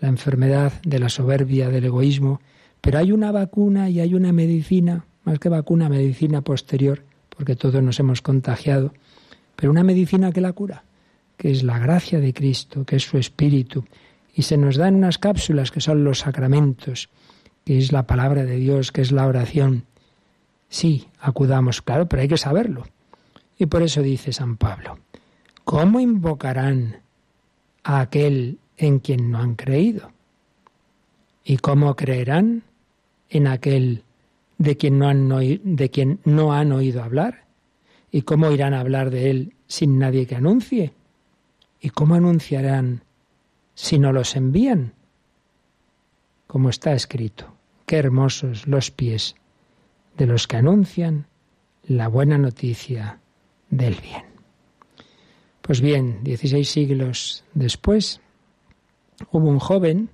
la 0.00 0.08
enfermedad 0.08 0.72
de 0.82 0.98
la 0.98 1.08
soberbia, 1.08 1.70
del 1.70 1.86
egoísmo, 1.86 2.40
pero 2.82 2.98
hay 2.98 3.12
una 3.12 3.32
vacuna 3.32 3.88
y 3.88 4.00
hay 4.00 4.14
una 4.14 4.32
medicina, 4.32 5.06
más 5.24 5.38
que 5.38 5.48
vacuna, 5.48 5.88
medicina 5.88 6.42
posterior, 6.42 7.02
porque 7.30 7.56
todos 7.56 7.82
nos 7.82 7.98
hemos 7.98 8.20
contagiado, 8.20 8.92
pero 9.56 9.72
una 9.72 9.84
medicina 9.84 10.32
que 10.32 10.42
la 10.42 10.52
cura, 10.52 10.84
que 11.38 11.50
es 11.50 11.62
la 11.62 11.78
gracia 11.78 12.20
de 12.20 12.34
Cristo, 12.34 12.84
que 12.84 12.96
es 12.96 13.04
su 13.04 13.16
Espíritu, 13.16 13.84
y 14.34 14.42
se 14.42 14.58
nos 14.58 14.76
dan 14.76 14.96
unas 14.96 15.16
cápsulas 15.16 15.70
que 15.70 15.80
son 15.80 16.04
los 16.04 16.20
sacramentos, 16.20 17.08
que 17.64 17.78
es 17.78 17.90
la 17.90 18.06
palabra 18.06 18.44
de 18.44 18.56
Dios, 18.56 18.92
que 18.92 19.00
es 19.00 19.12
la 19.12 19.26
oración. 19.26 19.86
Sí, 20.68 21.08
acudamos, 21.20 21.80
claro, 21.80 22.06
pero 22.06 22.20
hay 22.20 22.28
que 22.28 22.36
saberlo. 22.36 22.86
Y 23.58 23.64
por 23.66 23.82
eso 23.82 24.02
dice 24.02 24.32
San 24.32 24.58
Pablo, 24.58 24.98
¿cómo 25.66 25.98
invocarán 25.98 27.02
a 27.82 28.00
aquel 28.00 28.60
en 28.76 29.00
quien 29.00 29.32
no 29.32 29.38
han 29.40 29.56
creído? 29.56 30.12
¿Y 31.44 31.56
cómo 31.56 31.96
creerán 31.96 32.62
en 33.28 33.48
aquel 33.48 34.04
de 34.58 34.76
quien 34.76 35.00
no 35.00 35.08
han, 35.08 35.28
de 35.28 35.90
quien 35.90 36.20
no 36.24 36.52
han 36.52 36.70
oído 36.70 37.02
hablar? 37.02 37.46
¿Y 38.12 38.22
cómo 38.22 38.52
irán 38.52 38.74
a 38.74 38.80
hablar 38.80 39.10
de 39.10 39.28
él 39.28 39.54
sin 39.66 39.98
nadie 39.98 40.28
que 40.28 40.36
anuncie? 40.36 40.94
¿Y 41.80 41.90
cómo 41.90 42.14
anunciarán 42.14 43.02
si 43.74 43.98
no 43.98 44.12
los 44.12 44.36
envían? 44.36 44.92
Como 46.46 46.70
está 46.70 46.92
escrito, 46.92 47.56
qué 47.86 47.96
hermosos 47.96 48.68
los 48.68 48.92
pies 48.92 49.34
de 50.16 50.26
los 50.26 50.46
que 50.46 50.58
anuncian 50.58 51.26
la 51.82 52.06
buena 52.06 52.38
noticia 52.38 53.18
del 53.68 53.96
bien. 53.96 54.35
Pues 55.66 55.80
bien, 55.80 56.20
16 56.22 56.68
siglos 56.68 57.42
después, 57.52 58.20
hubo 59.32 59.48
un 59.48 59.58
joven 59.58 60.10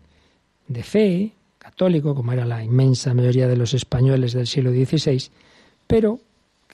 de 0.66 0.82
fe, 0.82 1.32
católico, 1.58 2.14
como 2.14 2.32
era 2.32 2.46
la 2.46 2.64
inmensa 2.64 3.12
mayoría 3.12 3.46
de 3.46 3.58
los 3.58 3.74
españoles 3.74 4.32
del 4.32 4.46
siglo 4.46 4.70
XVI, 4.70 5.30
pero 5.86 6.20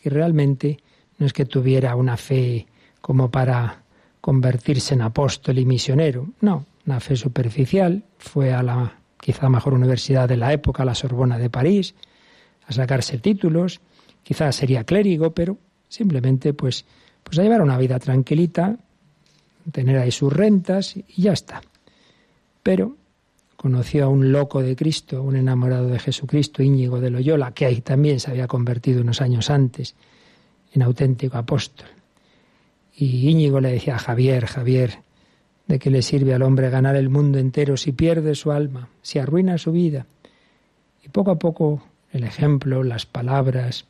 que 0.01 0.11
realmente 0.11 0.79
no 1.19 1.27
es 1.27 1.33
que 1.33 1.45
tuviera 1.45 1.97
una 1.97 2.17
fe 2.17 2.69
como 3.01 3.33
para 3.33 3.83
convertirse 4.21 4.95
en 4.95 5.03
apóstol 5.03 5.59
y 5.59 5.67
misionero, 5.67 6.29
no, 6.41 6.65
una 6.87 7.01
fe 7.01 7.17
superficial, 7.17 8.05
fue 8.19 8.53
a 8.53 8.63
la 8.63 8.97
quizá 9.21 9.49
mejor 9.49 9.75
universidad 9.75 10.29
de 10.29 10.37
la 10.37 10.53
época, 10.53 10.85
la 10.85 10.95
Sorbona 10.95 11.37
de 11.37 11.51
París, 11.51 11.97
a 12.65 12.73
sacarse 12.73 13.19
títulos, 13.19 13.81
quizá 14.23 14.53
sería 14.53 14.85
clérigo, 14.85 15.35
pero 15.35 15.59
simplemente 15.89 16.55
pues 16.55 16.85
pues 17.23 17.39
a 17.39 17.43
llevar 17.43 17.63
una 17.63 17.79
vida 17.79 17.99
tranquilita, 17.99 18.77
tener 19.73 19.99
ahí 19.99 20.11
sus 20.11 20.33
rentas 20.33 20.97
y 20.97 21.23
ya 21.23 21.33
está. 21.33 21.61
Pero 22.63 22.97
conoció 23.57 24.05
a 24.05 24.09
un 24.09 24.31
loco 24.31 24.63
de 24.63 24.77
Cristo, 24.77 25.23
un 25.23 25.37
enamorado 25.37 25.89
de 25.89 25.99
Jesucristo, 25.99 26.63
Íñigo 26.63 27.01
de 27.01 27.11
Loyola, 27.11 27.53
que 27.53 27.67
ahí 27.67 27.81
también 27.81 28.21
se 28.21 28.31
había 28.31 28.47
convertido 28.47 29.03
unos 29.03 29.21
años 29.21 29.51
antes 29.51 29.95
en 30.73 30.83
auténtico 30.83 31.39
apóstol. 31.39 31.89
Y 32.95 33.29
Íñigo 33.29 33.61
le 33.61 33.73
decía 33.73 33.97
a 33.97 33.99
Javier, 33.99 34.47
Javier, 34.47 34.99
¿de 35.67 35.79
qué 35.79 35.91
le 35.91 36.03
sirve 36.03 36.35
al 36.35 36.43
hombre 36.43 36.71
ganar 36.71 36.97
el 36.97 37.09
mundo 37.09 37.39
entero 37.39 37.77
si 37.77 37.93
pierde 37.93 38.35
su 38.35 38.53
alma, 38.53 38.89
si 39.03 39.19
arruina 39.19 39.59
su 39.59 39.73
vida? 39.73 40.07
Y 41.05 41.09
poco 41.09 41.33
a 41.33 41.39
poco 41.39 41.83
el 42.13 42.25
ejemplo, 42.25 42.83
las 42.85 43.07
palabras 43.07 43.87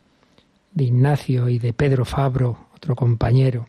de 0.73 0.85
Ignacio 0.85 1.49
y 1.49 1.59
de 1.59 1.73
Pedro 1.73 2.05
Fabro, 2.05 2.68
otro 2.79 2.95
compañero 2.95 3.69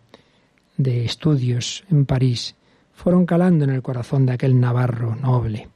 de 0.77 1.03
estudios 1.03 1.83
en 1.89 2.05
París, 2.05 2.55
fueron 2.93 3.25
calando 3.25 3.65
en 3.65 3.71
el 3.71 3.81
corazón 3.81 4.25
de 4.25 4.33
aquel 4.33 4.59
navarro 4.59 5.15
noble. 5.15 5.67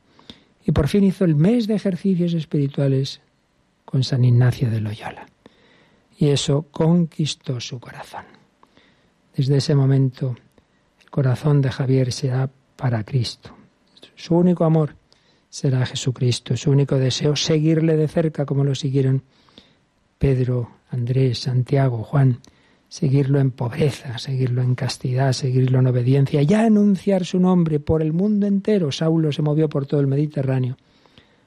Y 0.64 0.72
por 0.72 0.88
fin 0.88 1.04
hizo 1.04 1.26
el 1.26 1.36
mes 1.36 1.68
de 1.68 1.74
ejercicios 1.74 2.34
espirituales 2.34 3.22
con 3.86 4.04
San 4.04 4.24
Ignacio 4.24 4.70
de 4.70 4.80
Loyola. 4.80 5.26
Y 6.18 6.28
eso 6.30 6.68
conquistó 6.70 7.60
su 7.60 7.80
corazón. 7.80 8.26
Desde 9.36 9.58
ese 9.58 9.74
momento, 9.74 10.36
el 11.02 11.10
corazón 11.10 11.62
de 11.62 11.72
Javier 11.72 12.12
será 12.14 12.50
para 12.76 13.04
Cristo. 13.04 13.50
Su 14.16 14.36
único 14.36 14.64
amor 14.64 14.96
será 15.50 15.86
Jesucristo, 15.88 16.56
su 16.56 16.70
único 16.70 16.98
deseo 16.98 17.36
seguirle 17.36 17.98
de 17.98 18.08
cerca 18.08 18.46
como 18.46 18.64
lo 18.64 18.76
siguieron 18.76 19.24
Pedro, 20.20 20.70
Andrés, 20.92 21.40
Santiago, 21.40 22.04
Juan 22.04 22.40
seguirlo 22.94 23.40
en 23.40 23.50
pobreza, 23.50 24.20
seguirlo 24.20 24.62
en 24.62 24.76
castidad, 24.76 25.34
seguirlo 25.34 25.80
en 25.80 25.88
obediencia, 25.88 26.44
ya 26.44 26.64
anunciar 26.64 27.26
su 27.26 27.40
nombre 27.40 27.80
por 27.80 28.04
el 28.04 28.14
mundo 28.14 28.46
entero. 28.46 28.92
Saulo 28.92 29.32
se 29.32 29.42
movió 29.42 29.68
por 29.68 29.88
todo 29.88 30.00
el 30.00 30.06
Mediterráneo. 30.06 30.78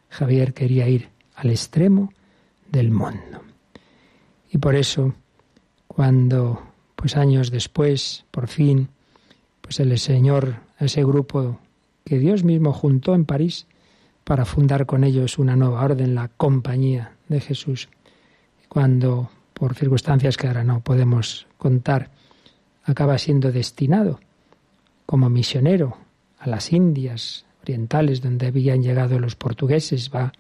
Javier 0.09 0.55
quería 0.55 0.89
ir 0.89 1.09
al 1.37 1.51
extremo 1.51 2.13
del 2.69 2.91
mundo. 2.91 3.43
Y 4.51 4.59
por 4.59 4.75
eso, 4.75 5.15
cuando, 5.87 6.63
pues 6.97 7.17
años 7.17 7.53
después, 7.53 8.25
por 8.33 8.49
fin, 8.49 8.89
pues 9.61 9.79
el 9.79 9.97
Señor, 10.01 10.57
ese 10.81 11.05
grupo 11.05 11.61
que 12.05 12.19
Dios 12.19 12.43
mismo 12.43 12.73
juntó 12.73 13.15
en 13.15 13.25
París 13.25 13.69
para 14.25 14.47
fundar 14.47 14.85
con 14.85 15.05
ellos 15.05 15.39
una 15.39 15.55
nueva 15.55 15.85
orden, 15.85 16.17
la 16.17 16.27
Compañía 16.27 17.13
de 17.29 17.41
Jesús, 17.41 17.89
cuando 18.69 19.31
por 19.59 19.75
circunstancias 19.75 20.37
que 20.37 20.47
ahora 20.47 20.65
no 20.65 20.81
podemos 20.81 21.47
contar, 21.57 22.11
acaba 22.85 23.17
siendo 23.17 23.53
destinado 23.53 24.21
como 25.07 25.31
misionero 25.31 25.97
a 26.39 26.47
las 26.47 26.75
Indias 26.75 27.47
orientales 27.63 28.21
donde 28.21 28.49
habían 28.49 28.83
llegado 28.83 29.19
los 29.19 29.35
portugueses, 29.35 30.11
va 30.15 30.33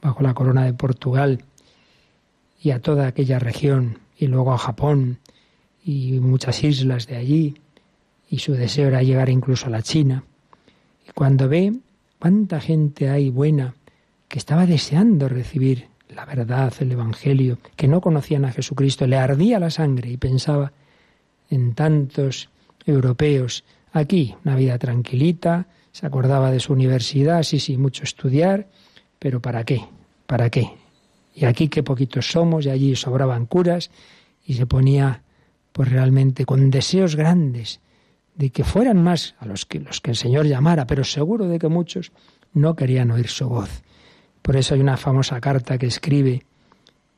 bajo 0.00 0.22
la 0.22 0.32
corona 0.32 0.64
de 0.64 0.74
Portugal 0.74 1.42
y 2.62 2.70
a 2.70 2.80
toda 2.80 3.08
aquella 3.08 3.40
región 3.40 3.98
y 4.16 4.28
luego 4.28 4.52
a 4.52 4.58
Japón 4.58 5.18
y 5.84 6.20
muchas 6.20 6.62
islas 6.62 7.08
de 7.08 7.16
allí 7.16 7.56
y 8.30 8.38
su 8.38 8.52
deseo 8.52 8.86
era 8.86 9.02
llegar 9.02 9.28
incluso 9.28 9.66
a 9.66 9.70
la 9.70 9.82
China. 9.82 10.22
Y 11.06 11.10
cuando 11.12 11.48
ve 11.48 11.72
cuánta 12.20 12.60
gente 12.60 13.10
hay 13.10 13.28
buena 13.28 13.74
que 14.28 14.38
estaba 14.38 14.66
deseando 14.66 15.28
recibir 15.28 15.88
la 16.08 16.24
verdad, 16.24 16.72
el 16.80 16.92
Evangelio, 16.92 17.58
que 17.76 17.88
no 17.88 18.00
conocían 18.00 18.44
a 18.44 18.52
Jesucristo, 18.52 19.06
le 19.06 19.16
ardía 19.16 19.58
la 19.58 19.70
sangre 19.70 20.10
y 20.10 20.16
pensaba 20.16 20.72
en 21.50 21.74
tantos 21.74 22.48
europeos 22.84 23.64
aquí, 23.92 24.34
una 24.44 24.56
vida 24.56 24.78
tranquilita, 24.78 25.66
se 25.92 26.06
acordaba 26.06 26.50
de 26.50 26.60
su 26.60 26.72
universidad, 26.72 27.42
sí, 27.42 27.58
sí, 27.58 27.76
mucho 27.76 28.04
estudiar, 28.04 28.68
pero 29.18 29.40
¿para 29.40 29.64
qué? 29.64 29.82
¿Para 30.26 30.50
qué? 30.50 30.70
Y 31.34 31.44
aquí 31.44 31.68
qué 31.68 31.82
poquitos 31.82 32.30
somos, 32.30 32.66
y 32.66 32.70
allí 32.70 32.96
sobraban 32.96 33.46
curas, 33.46 33.90
y 34.44 34.54
se 34.54 34.66
ponía 34.66 35.22
pues 35.72 35.90
realmente 35.90 36.46
con 36.46 36.70
deseos 36.70 37.16
grandes 37.16 37.80
de 38.34 38.50
que 38.50 38.64
fueran 38.64 39.02
más 39.02 39.34
a 39.38 39.46
los 39.46 39.66
que 39.66 39.80
los 39.80 40.00
que 40.00 40.10
el 40.10 40.16
Señor 40.16 40.46
llamara, 40.46 40.86
pero 40.86 41.04
seguro 41.04 41.48
de 41.48 41.58
que 41.58 41.68
muchos 41.68 42.12
no 42.52 42.76
querían 42.76 43.10
oír 43.10 43.28
su 43.28 43.48
voz. 43.48 43.82
Por 44.46 44.56
eso 44.56 44.74
hay 44.74 44.80
una 44.80 44.96
famosa 44.96 45.40
carta 45.40 45.76
que 45.76 45.86
escribe 45.86 46.46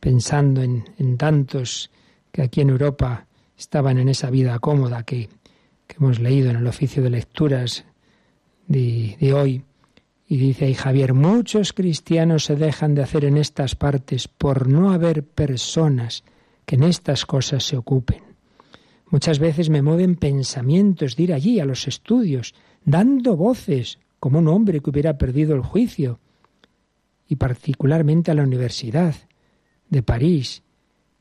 pensando 0.00 0.62
en, 0.62 1.18
tantos 1.18 1.90
que 2.32 2.40
aquí 2.40 2.62
en 2.62 2.70
Europa 2.70 3.26
estaban 3.54 3.98
en 3.98 4.08
esa 4.08 4.30
vida 4.30 4.58
cómoda 4.60 5.02
que, 5.02 5.28
hemos 5.94 6.20
leído 6.20 6.48
en 6.48 6.56
el 6.56 6.66
oficio 6.66 7.02
de 7.02 7.10
lecturas 7.10 7.84
de, 8.66 9.18
de 9.20 9.34
hoy. 9.34 9.62
Y 10.26 10.38
dice 10.38 10.64
ahí 10.64 10.72
Javier, 10.72 11.12
muchos 11.12 11.74
cristianos 11.74 12.46
se 12.46 12.56
dejan 12.56 12.94
de 12.94 13.02
hacer 13.02 13.26
en 13.26 13.36
estas 13.36 13.74
partes 13.74 14.26
por 14.26 14.66
no 14.66 14.90
haber 14.90 15.22
personas 15.22 16.24
que 16.64 16.76
en 16.76 16.82
estas 16.82 17.26
cosas 17.26 17.62
se 17.62 17.76
ocupen. 17.76 18.22
Muchas 19.10 19.38
veces 19.38 19.68
me 19.68 19.82
mueven 19.82 20.16
pensamientos 20.16 21.14
de 21.14 21.24
ir 21.24 21.34
allí 21.34 21.60
a 21.60 21.66
los 21.66 21.88
estudios, 21.88 22.54
dando 22.86 23.36
voces, 23.36 23.98
como 24.18 24.38
un 24.38 24.48
hombre 24.48 24.80
que 24.80 24.88
hubiera 24.88 25.18
perdido 25.18 25.54
el 25.54 25.60
juicio, 25.60 26.20
y 27.28 27.36
particularmente 27.36 28.30
a 28.30 28.34
la 28.34 28.42
Universidad 28.42 29.14
de 29.90 30.02
París, 30.02 30.62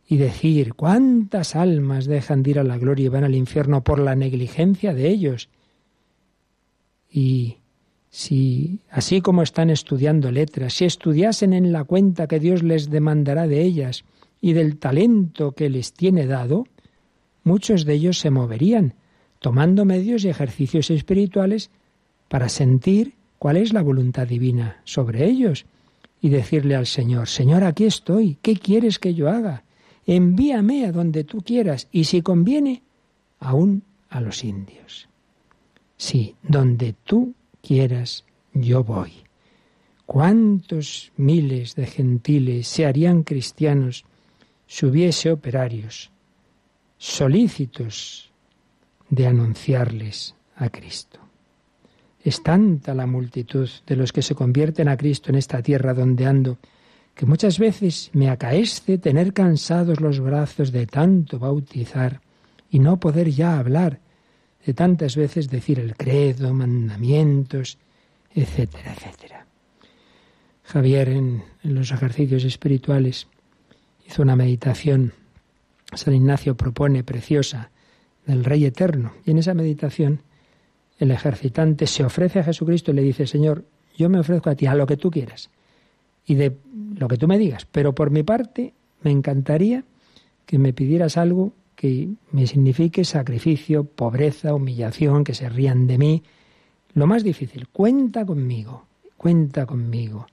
y 0.08 0.18
decir 0.18 0.74
cuántas 0.74 1.56
almas 1.56 2.06
dejan 2.06 2.42
de 2.42 2.52
ir 2.52 2.60
a 2.60 2.64
la 2.64 2.78
gloria 2.78 3.06
y 3.06 3.10
van 3.10 3.26
al 3.26 3.36
infierno 3.36 3.84
por 3.84 4.00
la 4.00 4.16
negligencia 4.16 4.94
de 4.94 5.10
ellos. 5.10 5.50
Y 7.12 7.58
si, 8.10 8.80
así 8.90 9.20
como 9.20 9.44
están 9.44 9.70
estudiando 9.70 10.32
letras, 10.32 10.76
si 10.76 10.86
estudiasen 10.86 11.52
en 11.52 11.74
la 11.74 11.84
cuenta 11.84 12.28
que 12.28 12.40
Dios 12.40 12.64
les 12.64 12.90
demandará 12.90 13.48
de 13.48 13.62
ellas 13.62 14.06
y 14.40 14.54
del 14.54 14.78
talento 14.78 15.52
que 15.52 15.70
les 15.70 15.92
tiene 15.92 16.26
dado, 16.26 16.68
muchos 17.44 17.84
de 17.84 17.94
ellos 17.94 18.18
se 18.18 18.30
moverían, 18.30 18.94
tomando 19.40 19.84
medios 19.84 20.24
y 20.24 20.30
ejercicios 20.30 20.90
espirituales 20.90 21.70
para 22.30 22.48
sentir 22.48 23.16
cuál 23.40 23.58
es 23.58 23.74
la 23.74 23.82
voluntad 23.82 24.26
divina 24.26 24.82
sobre 24.86 25.26
ellos 25.26 25.66
y 26.22 26.30
decirle 26.30 26.76
al 26.76 26.88
Señor, 26.88 27.28
Señor, 27.28 27.64
aquí 27.64 27.86
estoy, 27.86 28.38
¿qué 28.42 28.56
quieres 28.56 29.00
que 29.00 29.14
yo 29.14 29.30
haga? 29.30 29.64
Envíame 30.06 30.86
a 30.86 30.92
donde 30.92 31.24
tú 31.24 31.42
quieras 31.42 31.88
y 31.92 32.06
si 32.06 32.22
conviene, 32.22 32.84
aún 33.40 33.84
a 34.10 34.22
los 34.22 34.44
indios. 34.44 35.10
Sí, 35.98 36.36
donde 36.44 36.96
tú 37.04 37.34
quieras, 37.62 38.24
yo 38.54 38.84
voy. 38.84 39.12
¿Cuántos 40.06 41.12
miles 41.18 41.76
de 41.76 41.86
gentiles 41.86 42.68
se 42.68 42.86
harían 42.86 43.24
cristianos 43.24 44.06
si 44.66 44.86
hubiese 44.86 45.32
operarios 45.32 46.12
solícitos 46.98 48.32
de 49.10 49.28
anunciarles 49.28 50.34
a 50.56 50.70
Cristo? 50.70 51.27
Es 52.28 52.44
tanta 52.44 52.94
la 52.94 53.08
multitud 53.08 53.70
de 53.86 53.96
los 53.96 54.12
que 54.12 54.22
se 54.22 54.36
convierten 54.36 54.90
a 54.90 54.98
Cristo 54.98 55.30
en 55.30 55.38
esta 55.38 55.62
tierra 55.62 55.94
donde 55.94 56.26
ando, 56.26 56.58
que 57.16 57.26
muchas 57.26 57.58
veces 57.58 58.10
me 58.12 58.30
acaece 58.30 58.98
tener 58.98 59.32
cansados 59.32 60.02
los 60.02 60.20
brazos 60.20 60.74
de 60.74 60.88
tanto 60.88 61.40
bautizar 61.40 62.20
y 62.70 62.80
no 62.80 63.00
poder 63.00 63.30
ya 63.30 63.58
hablar, 63.58 64.02
de 64.66 64.74
tantas 64.74 65.16
veces 65.16 65.50
decir 65.50 65.80
el 65.80 65.96
credo, 65.96 66.54
mandamientos, 66.54 67.78
etcétera, 68.36 68.94
etcétera. 68.94 69.48
Javier 70.64 71.08
en, 71.08 71.46
en 71.64 71.76
los 71.76 71.94
ejercicios 71.94 72.44
espirituales 72.44 73.28
hizo 74.06 74.22
una 74.22 74.36
meditación, 74.36 75.14
San 75.94 76.14
Ignacio 76.14 76.58
propone 76.58 77.06
preciosa, 77.06 77.72
del 78.26 78.44
Rey 78.44 78.66
Eterno, 78.66 79.14
y 79.24 79.32
en 79.32 79.38
esa 79.38 79.54
meditación 79.54 80.24
el 81.00 81.12
ejercitante 81.12 81.88
se 81.88 82.04
ofrece 82.04 82.40
a 82.40 82.44
Jesucristo 82.44 82.92
y 82.92 82.96
le 82.96 83.02
dice, 83.02 83.28
Señor, 83.28 83.66
yo 83.96 84.10
me 84.10 84.20
ofrezco 84.20 84.50
a 84.50 84.56
ti 84.56 84.66
a 84.66 84.76
lo 84.76 84.86
que 84.88 84.98
tú 84.98 85.12
quieras 85.12 85.50
y 86.26 86.36
de 86.36 86.56
lo 86.98 87.08
que 87.08 87.18
tú 87.18 87.28
me 87.28 87.38
digas, 87.38 87.66
pero 87.72 87.94
por 87.94 88.10
mi 88.10 88.24
parte 88.24 88.74
me 89.02 89.12
encantaría 89.12 89.84
que 90.46 90.58
me 90.58 90.74
pidieras 90.74 91.18
algo 91.18 91.54
que 91.76 92.10
me 92.32 92.48
signifique 92.48 93.06
sacrificio, 93.06 93.84
pobreza, 93.84 94.54
humillación, 94.54 95.24
que 95.24 95.36
se 95.36 95.48
rían 95.48 95.86
de 95.86 95.98
mí. 96.00 96.24
Lo 96.94 97.06
más 97.06 97.24
difícil, 97.24 97.68
cuenta 97.68 98.26
conmigo, 98.26 98.86
cuenta 99.16 99.66
conmigo. 99.68 100.26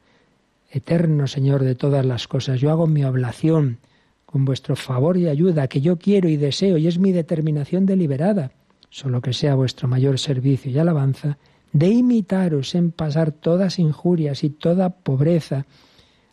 Eterno 0.71 1.27
Señor 1.27 1.63
de 1.63 1.75
todas 1.75 2.05
las 2.07 2.27
cosas, 2.27 2.61
yo 2.61 2.71
hago 2.71 2.87
mi 2.87 3.05
oblación 3.05 3.79
con 4.25 4.45
vuestro 4.45 4.75
favor 4.75 5.17
y 5.19 5.29
ayuda, 5.29 5.69
que 5.69 5.81
yo 5.81 5.99
quiero 5.99 6.29
y 6.29 6.37
deseo, 6.37 6.79
y 6.79 6.89
es 6.89 6.99
mi 6.99 7.13
determinación 7.13 7.85
deliberada 7.87 8.51
solo 8.95 9.21
que 9.21 9.33
sea 9.33 9.57
vuestro 9.57 9.89
mayor 9.89 10.21
servicio 10.21 10.71
y 10.71 10.79
alabanza, 10.79 11.37
de 11.73 11.89
imitaros 11.89 12.77
en 12.77 12.93
pasar 12.93 13.33
todas 13.33 13.81
injurias 13.81 14.45
y 14.45 14.51
toda 14.51 14.89
pobreza, 14.89 15.67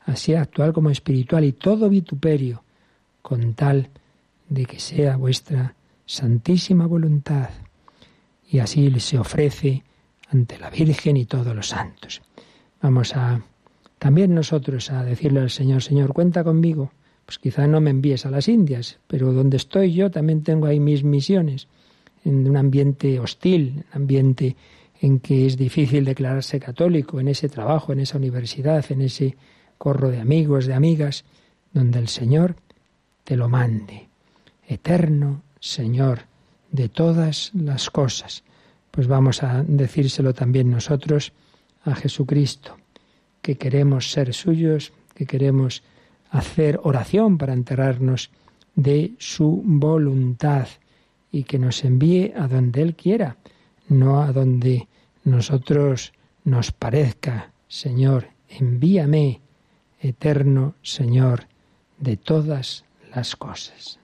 así 0.06 0.36
actual 0.36 0.72
como 0.72 0.92
espiritual, 0.92 1.44
y 1.44 1.54
todo 1.54 1.90
vituperio, 1.90 2.64
con 3.24 3.56
tal 3.56 3.90
de 4.48 4.68
que 4.68 4.80
sea 4.80 5.18
vuestra 5.18 5.74
santísima 6.06 6.86
voluntad. 6.86 7.50
Y 8.48 8.60
así 8.60 8.92
se 9.00 9.18
ofrece 9.18 9.84
ante 10.30 10.60
la 10.60 10.70
Virgen 10.70 11.18
y 11.18 11.26
todos 11.26 11.56
los 11.56 11.70
santos. 11.70 12.22
Vamos 12.80 13.16
a 13.16 13.42
también 13.98 14.36
nosotros 14.36 14.92
a 14.92 15.04
decirle 15.04 15.40
al 15.40 15.50
Señor, 15.50 15.82
Señor, 15.82 16.14
cuenta 16.14 16.44
conmigo. 16.44 16.92
Pues 17.26 17.40
quizá 17.40 17.66
no 17.66 17.82
me 17.82 17.90
envíes 17.90 18.28
a 18.28 18.30
las 18.30 18.48
Indias, 18.48 19.00
pero 19.08 19.34
donde 19.34 19.58
estoy 19.58 19.94
yo 19.94 20.12
también 20.12 20.44
tengo 20.44 20.68
ahí 20.68 20.80
mis 20.80 21.04
misiones 21.04 21.68
en 22.24 22.48
un 22.48 22.58
ambiente 22.58 23.20
hostil, 23.20 23.84
un 23.94 24.02
ambiente 24.02 24.56
en 25.02 25.20
que 25.20 25.48
es 25.48 25.58
difícil 25.58 26.06
declararse 26.06 26.60
católico, 26.60 27.20
en 27.20 27.28
ese 27.28 27.50
trabajo, 27.50 27.92
en 27.92 28.00
esa 28.00 28.18
universidad, 28.18 28.86
en 28.90 29.02
ese 29.02 29.36
corro 29.78 30.12
de 30.12 30.20
amigos, 30.20 30.68
de 30.68 30.76
amigas, 30.76 31.26
donde 31.74 32.00
el 32.00 32.08
Señor 32.08 32.56
te 33.24 33.36
lo 33.36 33.50
mande. 33.50 34.08
Eterno 34.68 35.42
Señor 35.60 36.22
de 36.72 36.88
todas 36.90 37.52
las 37.54 37.90
cosas. 37.90 38.44
Pues 38.92 39.08
vamos 39.08 39.44
a 39.44 39.64
decírselo 39.68 40.34
también 40.34 40.70
nosotros 40.70 41.34
a 41.84 41.96
Jesucristo, 41.96 42.78
que 43.42 43.58
queremos 43.58 44.12
ser 44.12 44.34
suyos, 44.34 44.94
que 45.16 45.26
queremos 45.26 45.84
hacer 46.30 46.80
oración 46.84 47.38
para 47.38 47.54
enterarnos 47.54 48.30
de 48.76 49.14
su 49.18 49.62
voluntad 49.66 50.68
y 51.32 51.44
que 51.44 51.60
nos 51.60 51.84
envíe 51.84 52.34
a 52.36 52.48
donde 52.48 52.82
Él 52.82 52.96
quiera, 52.96 53.38
no 53.88 54.22
a 54.22 54.32
donde 54.32 54.88
nosotros 55.24 56.14
nos 56.44 56.72
parezca. 56.72 57.52
Señor, 57.68 58.28
envíame, 58.50 59.42
eterno 60.00 60.76
Señor, 60.82 61.48
de 62.00 62.18
todas 62.18 62.86
las 63.14 63.36
cosas. 63.36 64.01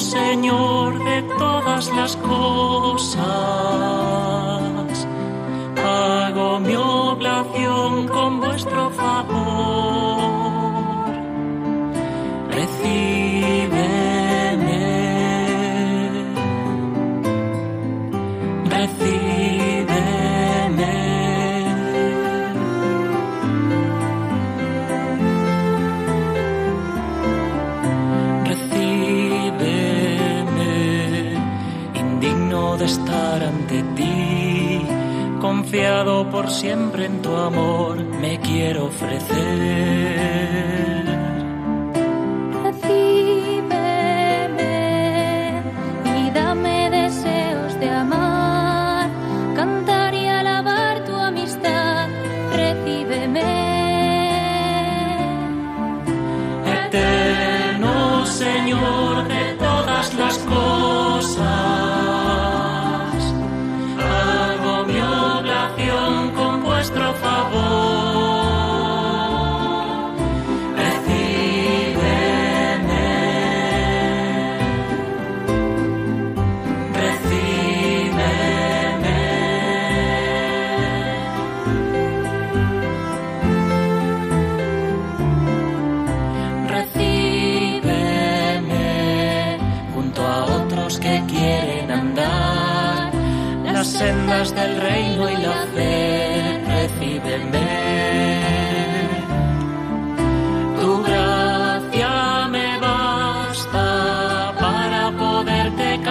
Señor, 0.00 0.98
de 1.04 1.22
todas 1.38 1.88
las 1.94 2.16
cosas. 2.16 3.91
confiado 35.72 36.28
por 36.28 36.50
siempre 36.50 37.06
en 37.06 37.22
tu 37.22 37.34
amor, 37.34 37.96
me 38.04 38.38
quiero 38.40 38.88
ofrecer. 38.88 39.32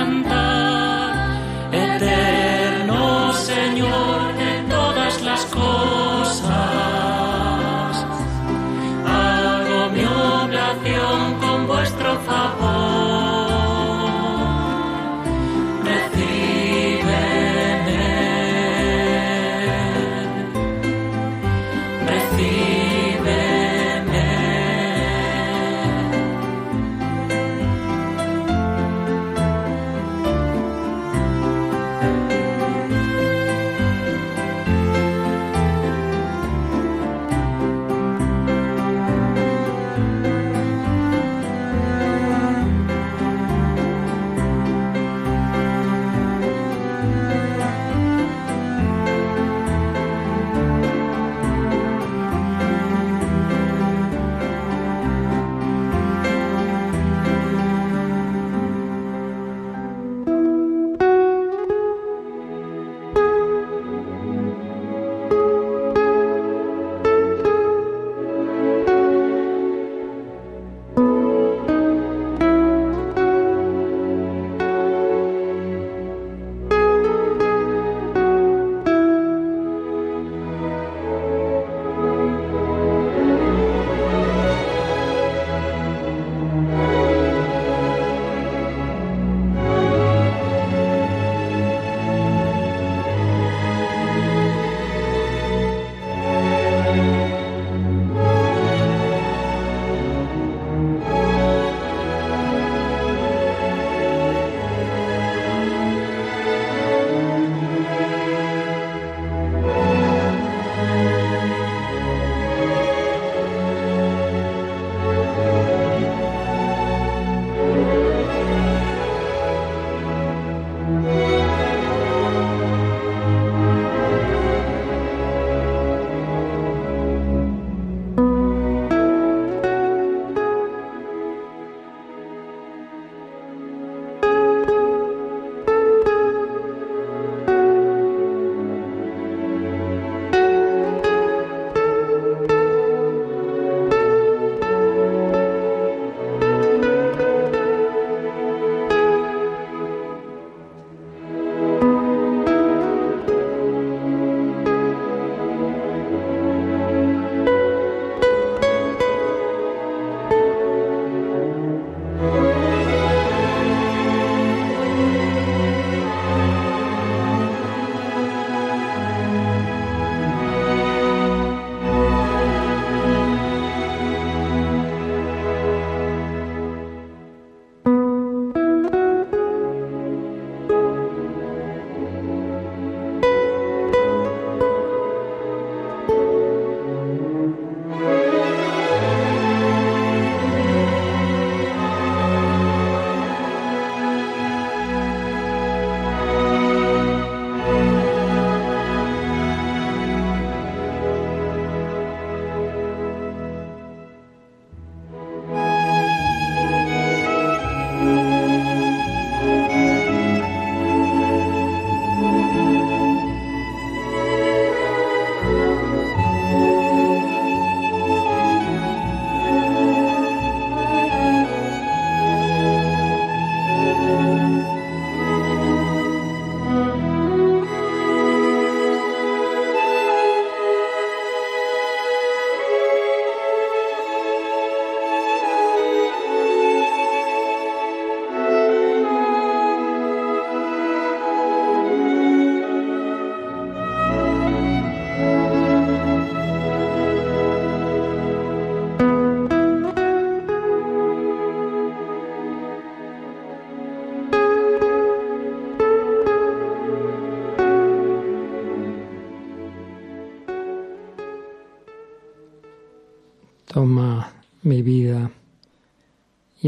cantar. 0.01 0.40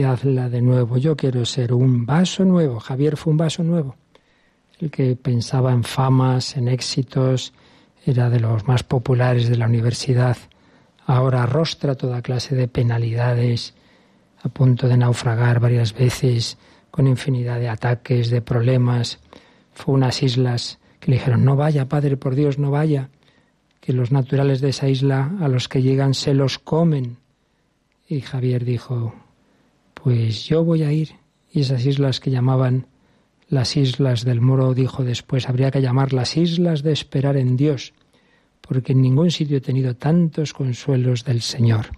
Hazla 0.02 0.50
de 0.50 0.62
nuevo. 0.62 0.98
Yo 0.98 1.16
quiero 1.16 1.46
ser 1.46 1.72
un 1.74 2.08
vaso 2.08 2.44
nuevo. 2.44 2.80
Javier 2.80 3.16
fue 3.16 3.32
un 3.32 3.38
vaso 3.38 3.64
nuevo. 3.64 3.96
El 4.80 4.90
que 4.90 5.16
pensaba 5.16 5.72
en 5.72 5.84
famas, 5.84 6.58
en 6.58 6.68
éxitos, 6.68 7.54
era 8.06 8.30
de 8.32 8.40
los 8.40 8.68
más 8.68 8.84
populares 8.84 9.48
de 9.48 9.56
la 9.56 9.68
universidad. 9.68 10.36
Ahora 11.06 11.44
arrostra 11.44 11.96
toda 11.96 12.24
clase 12.24 12.56
de 12.56 12.68
penalidades, 12.68 13.76
a 14.42 14.50
punto 14.50 14.88
de 14.88 14.98
naufragar 14.98 15.60
varias 15.60 15.94
veces 15.94 16.58
con 16.92 17.08
infinidad 17.08 17.60
de 17.60 17.70
ataques, 17.70 18.30
de 18.30 18.42
problemas. 18.42 19.20
Fue 19.74 19.94
unas 19.94 20.24
islas 20.24 20.80
que 21.00 21.12
le 21.12 21.18
dijeron, 21.18 21.46
no 21.46 21.56
vaya, 21.56 21.88
Padre, 21.88 22.18
por 22.18 22.36
Dios, 22.36 22.58
no 22.58 22.72
vaya, 22.72 23.10
que 23.80 23.94
los 23.94 24.12
naturales 24.12 24.62
de 24.62 24.70
esa 24.70 24.90
isla 24.90 25.32
a 25.40 25.48
los 25.48 25.68
que 25.68 25.82
llegan 25.82 26.14
se 26.14 26.34
los 26.34 26.60
comen. 26.60 27.18
Y 28.08 28.22
Javier 28.22 28.64
dijo, 28.66 29.14
pues 30.04 30.46
yo 30.46 30.66
voy 30.66 30.84
a 30.84 30.92
ir. 30.92 31.12
Y 31.52 31.62
esas 31.62 31.86
islas 31.86 32.20
que 32.20 32.30
llamaban 32.30 32.88
las 33.48 33.78
islas 33.78 34.26
del 34.26 34.42
moro, 34.42 34.74
dijo 34.74 35.04
después, 35.04 35.48
habría 35.48 35.72
que 35.72 35.82
llamar 35.82 36.12
las 36.12 36.36
islas 36.36 36.84
de 36.84 36.92
esperar 36.92 37.38
en 37.38 37.56
Dios, 37.56 37.94
porque 38.60 38.92
en 38.92 39.02
ningún 39.02 39.32
sitio 39.32 39.58
he 39.58 39.62
tenido 39.62 39.96
tantos 39.96 40.52
consuelos 40.52 41.24
del 41.24 41.42
Señor. 41.42 41.92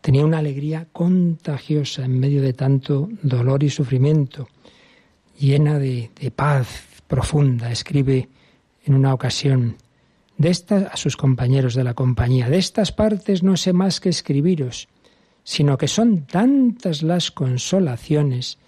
Tenía 0.00 0.24
una 0.24 0.38
alegría 0.38 0.88
contagiosa 0.90 2.04
en 2.04 2.18
medio 2.18 2.42
de 2.42 2.54
tanto 2.54 3.08
dolor 3.22 3.62
y 3.62 3.70
sufrimiento, 3.70 4.48
llena 5.38 5.78
de, 5.78 6.10
paz 6.34 7.02
profunda. 7.06 7.70
Escribe 7.70 8.28
en 8.84 8.94
una 8.94 9.14
ocasión 9.14 9.76
de 10.38 10.50
estas 10.50 10.92
a 10.92 10.96
sus 10.96 11.16
compañeros 11.16 11.74
de 11.74 11.84
la 11.84 11.94
compañía, 11.94 12.48
de 12.48 12.58
estas 12.58 12.90
partes 12.90 13.44
no 13.44 13.56
sé 13.56 13.72
más 13.72 14.00
que 14.00 14.08
escribiros, 14.08 14.88
sino 15.44 15.76
que 15.78 15.88
son 15.88 16.26
tantas 16.26 17.02
las 17.02 17.30
consolaciones 17.30 18.58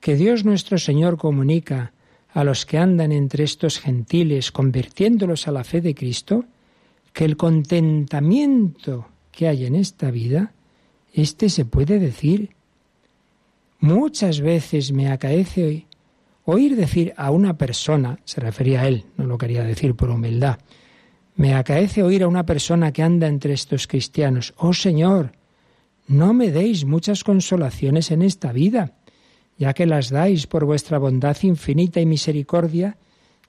que 0.00 0.16
Dios 0.16 0.44
nuestro 0.44 0.78
Señor 0.78 1.16
comunica 1.16 1.92
a 2.32 2.44
los 2.44 2.66
que 2.66 2.78
andan 2.78 3.12
entre 3.12 3.44
estos 3.44 3.78
gentiles, 3.78 4.50
convirtiéndolos 4.50 5.46
a 5.46 5.52
la 5.52 5.64
fe 5.64 5.80
de 5.80 5.94
Cristo, 5.94 6.44
que 7.12 7.24
el 7.24 7.36
contentamiento 7.36 9.08
que 9.30 9.48
hay 9.48 9.66
en 9.66 9.76
esta 9.76 10.10
vida 10.10 10.52
este 11.12 11.48
se 11.48 11.64
puede 11.64 12.00
decir. 12.00 12.50
Muchas 13.78 14.40
veces 14.40 14.92
me 14.92 15.10
acaece 15.10 15.86
oír 16.44 16.74
decir 16.74 17.14
a 17.16 17.30
una 17.30 17.56
persona, 17.56 18.18
se 18.24 18.40
refería 18.40 18.82
a 18.82 18.88
él, 18.88 19.04
no 19.16 19.26
lo 19.26 19.38
quería 19.38 19.62
decir 19.62 19.94
por 19.94 20.10
humildad, 20.10 20.58
me 21.36 21.54
acaece 21.54 22.02
oír 22.02 22.24
a 22.24 22.28
una 22.28 22.44
persona 22.44 22.92
que 22.92 23.02
anda 23.02 23.28
entre 23.28 23.54
estos 23.54 23.86
cristianos, 23.86 24.54
oh 24.56 24.72
Señor, 24.72 25.32
no 26.06 26.34
me 26.34 26.50
deis 26.50 26.84
muchas 26.84 27.24
consolaciones 27.24 28.10
en 28.10 28.22
esta 28.22 28.52
vida, 28.52 28.92
ya 29.58 29.72
que 29.72 29.86
las 29.86 30.10
dais 30.10 30.46
por 30.46 30.64
vuestra 30.64 30.98
bondad 30.98 31.36
infinita 31.42 32.00
y 32.00 32.06
misericordia, 32.06 32.96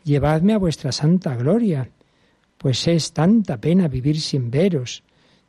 llevadme 0.03 0.53
a 0.53 0.57
vuestra 0.57 0.91
santa 0.91 1.35
gloria, 1.35 1.89
pues 2.57 2.87
es 2.87 3.11
tanta 3.11 3.59
pena 3.59 3.87
vivir 3.87 4.21
sin 4.21 4.49
veros, 4.49 5.03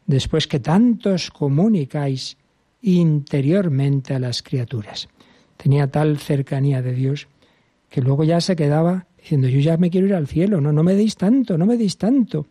después 0.06 0.46
que 0.46 0.60
tantos 0.60 1.30
comunicáis 1.30 2.36
interiormente 2.82 4.14
a 4.14 4.18
las 4.18 4.42
criaturas. 4.42 5.08
Tenía 5.56 5.90
tal 5.90 6.18
cercanía 6.18 6.82
de 6.82 6.92
Dios 6.92 7.28
que 7.88 8.00
luego 8.00 8.24
ya 8.24 8.40
se 8.40 8.56
quedaba 8.56 9.06
diciendo, 9.16 9.48
yo 9.48 9.60
ya 9.60 9.76
me 9.76 9.90
quiero 9.90 10.06
ir 10.06 10.14
al 10.14 10.26
cielo, 10.26 10.60
no, 10.60 10.72
no 10.72 10.82
me 10.82 10.94
deis 10.94 11.16
tanto, 11.16 11.56
no 11.58 11.66
me 11.66 11.76
deis 11.76 11.98
tanto. 11.98 12.46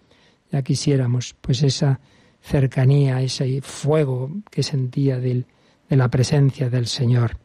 Ya 0.51 0.61
quisiéramos, 0.61 1.35
pues 1.41 1.63
esa 1.63 1.99
cercanía, 2.45 3.21
ese 3.21 3.61
fuego 3.61 4.29
que 4.51 4.61
sentía 4.61 5.19
de 5.19 5.45
la 5.89 6.09
presencia 6.09 6.69
del 6.69 6.85
Señor. 6.85 7.37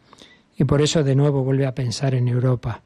Y 0.56 0.64
por 0.64 0.82
eso 0.82 1.02
de 1.02 1.16
nuevo 1.16 1.42
vuelve 1.42 1.66
a 1.66 1.74
pensar 1.74 2.14
en 2.14 2.28
Europa. 2.28 2.82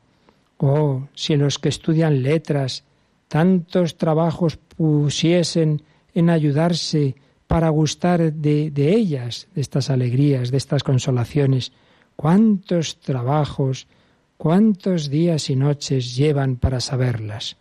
Oh, 0.58 1.08
si 1.14 1.34
los 1.34 1.58
que 1.58 1.68
estudian 1.68 2.22
letras 2.22 2.84
tantos 3.26 3.96
trabajos 3.96 4.56
pusiesen 4.56 5.82
en 6.14 6.30
ayudarse 6.30 7.16
para 7.48 7.68
gustar 7.70 8.32
de, 8.32 8.70
de 8.70 8.94
ellas, 8.94 9.48
de 9.54 9.60
estas 9.60 9.90
alegrías, 9.90 10.52
de 10.52 10.56
estas 10.56 10.84
consolaciones. 10.84 11.72
¿Cuántos 12.14 13.00
trabajos, 13.00 13.88
cuántos 14.36 15.10
días 15.10 15.50
y 15.50 15.56
noches 15.56 16.14
llevan 16.14 16.56
para 16.56 16.78
saberlas? 16.78 17.56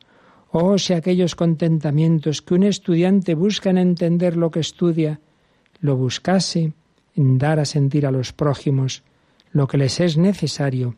Oh, 0.55 0.77
si 0.77 0.93
aquellos 0.93 1.33
contentamientos 1.33 2.43
que 2.43 2.53
un 2.53 2.61
estudiante 2.61 3.33
busca 3.33 3.71
en 3.71 3.79
entender 3.79 4.37
lo 4.37 4.51
que 4.51 4.59
estudia, 4.59 5.19
lo 5.79 5.97
buscase 5.97 6.73
en 7.15 7.39
dar 7.39 7.59
a 7.59 7.65
sentir 7.65 8.05
a 8.05 8.11
los 8.11 8.33
prójimos 8.33 9.01
lo 9.51 9.65
que 9.65 9.79
les 9.79 9.99
es 9.99 10.15
necesario 10.15 10.95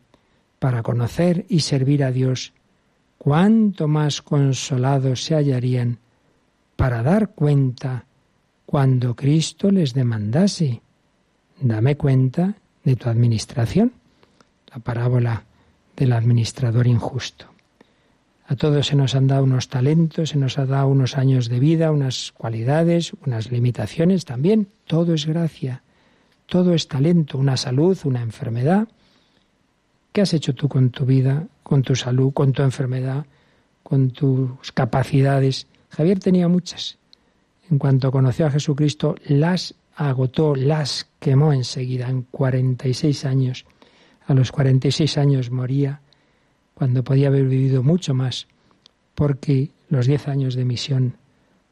para 0.58 0.82
conocer 0.82 1.46
y 1.48 1.60
servir 1.60 2.04
a 2.04 2.12
Dios, 2.12 2.52
cuánto 3.16 3.88
más 3.88 4.20
consolados 4.20 5.24
se 5.24 5.34
hallarían 5.34 6.00
para 6.76 7.02
dar 7.02 7.30
cuenta 7.30 8.04
cuando 8.66 9.16
Cristo 9.16 9.70
les 9.70 9.94
demandase, 9.94 10.82
dame 11.62 11.96
cuenta 11.96 12.56
de 12.84 12.94
tu 12.96 13.08
administración. 13.08 13.94
La 14.70 14.80
parábola 14.80 15.44
del 15.96 16.12
administrador 16.12 16.86
injusto. 16.86 17.55
A 18.48 18.54
todos 18.54 18.86
se 18.86 18.96
nos 18.96 19.16
han 19.16 19.26
dado 19.26 19.42
unos 19.42 19.68
talentos, 19.68 20.30
se 20.30 20.38
nos 20.38 20.58
ha 20.58 20.66
dado 20.66 20.86
unos 20.86 21.18
años 21.18 21.48
de 21.48 21.58
vida, 21.58 21.90
unas 21.90 22.32
cualidades, 22.32 23.12
unas 23.26 23.50
limitaciones 23.50 24.24
también. 24.24 24.68
Todo 24.86 25.14
es 25.14 25.26
gracia, 25.26 25.82
todo 26.46 26.72
es 26.72 26.86
talento, 26.86 27.38
una 27.38 27.56
salud, 27.56 27.98
una 28.04 28.22
enfermedad. 28.22 28.86
¿Qué 30.12 30.20
has 30.20 30.32
hecho 30.32 30.54
tú 30.54 30.68
con 30.68 30.90
tu 30.90 31.04
vida, 31.04 31.48
con 31.64 31.82
tu 31.82 31.96
salud, 31.96 32.32
con 32.32 32.52
tu 32.52 32.62
enfermedad, 32.62 33.26
con 33.82 34.10
tus 34.10 34.70
capacidades? 34.72 35.66
Javier 35.90 36.20
tenía 36.20 36.46
muchas. 36.46 36.98
En 37.68 37.78
cuanto 37.78 38.12
conoció 38.12 38.46
a 38.46 38.50
Jesucristo, 38.52 39.16
las 39.26 39.74
agotó, 39.96 40.54
las 40.54 41.08
quemó 41.18 41.52
enseguida, 41.52 42.08
en 42.08 42.22
46 42.22 43.24
años. 43.24 43.66
A 44.26 44.34
los 44.34 44.52
46 44.52 45.18
años 45.18 45.50
moría, 45.50 46.00
cuando 46.76 47.02
podía 47.02 47.28
haber 47.28 47.46
vivido 47.46 47.82
mucho 47.82 48.12
más, 48.12 48.48
porque 49.14 49.70
los 49.88 50.06
10 50.06 50.28
años 50.28 50.54
de 50.54 50.66
misión 50.66 51.16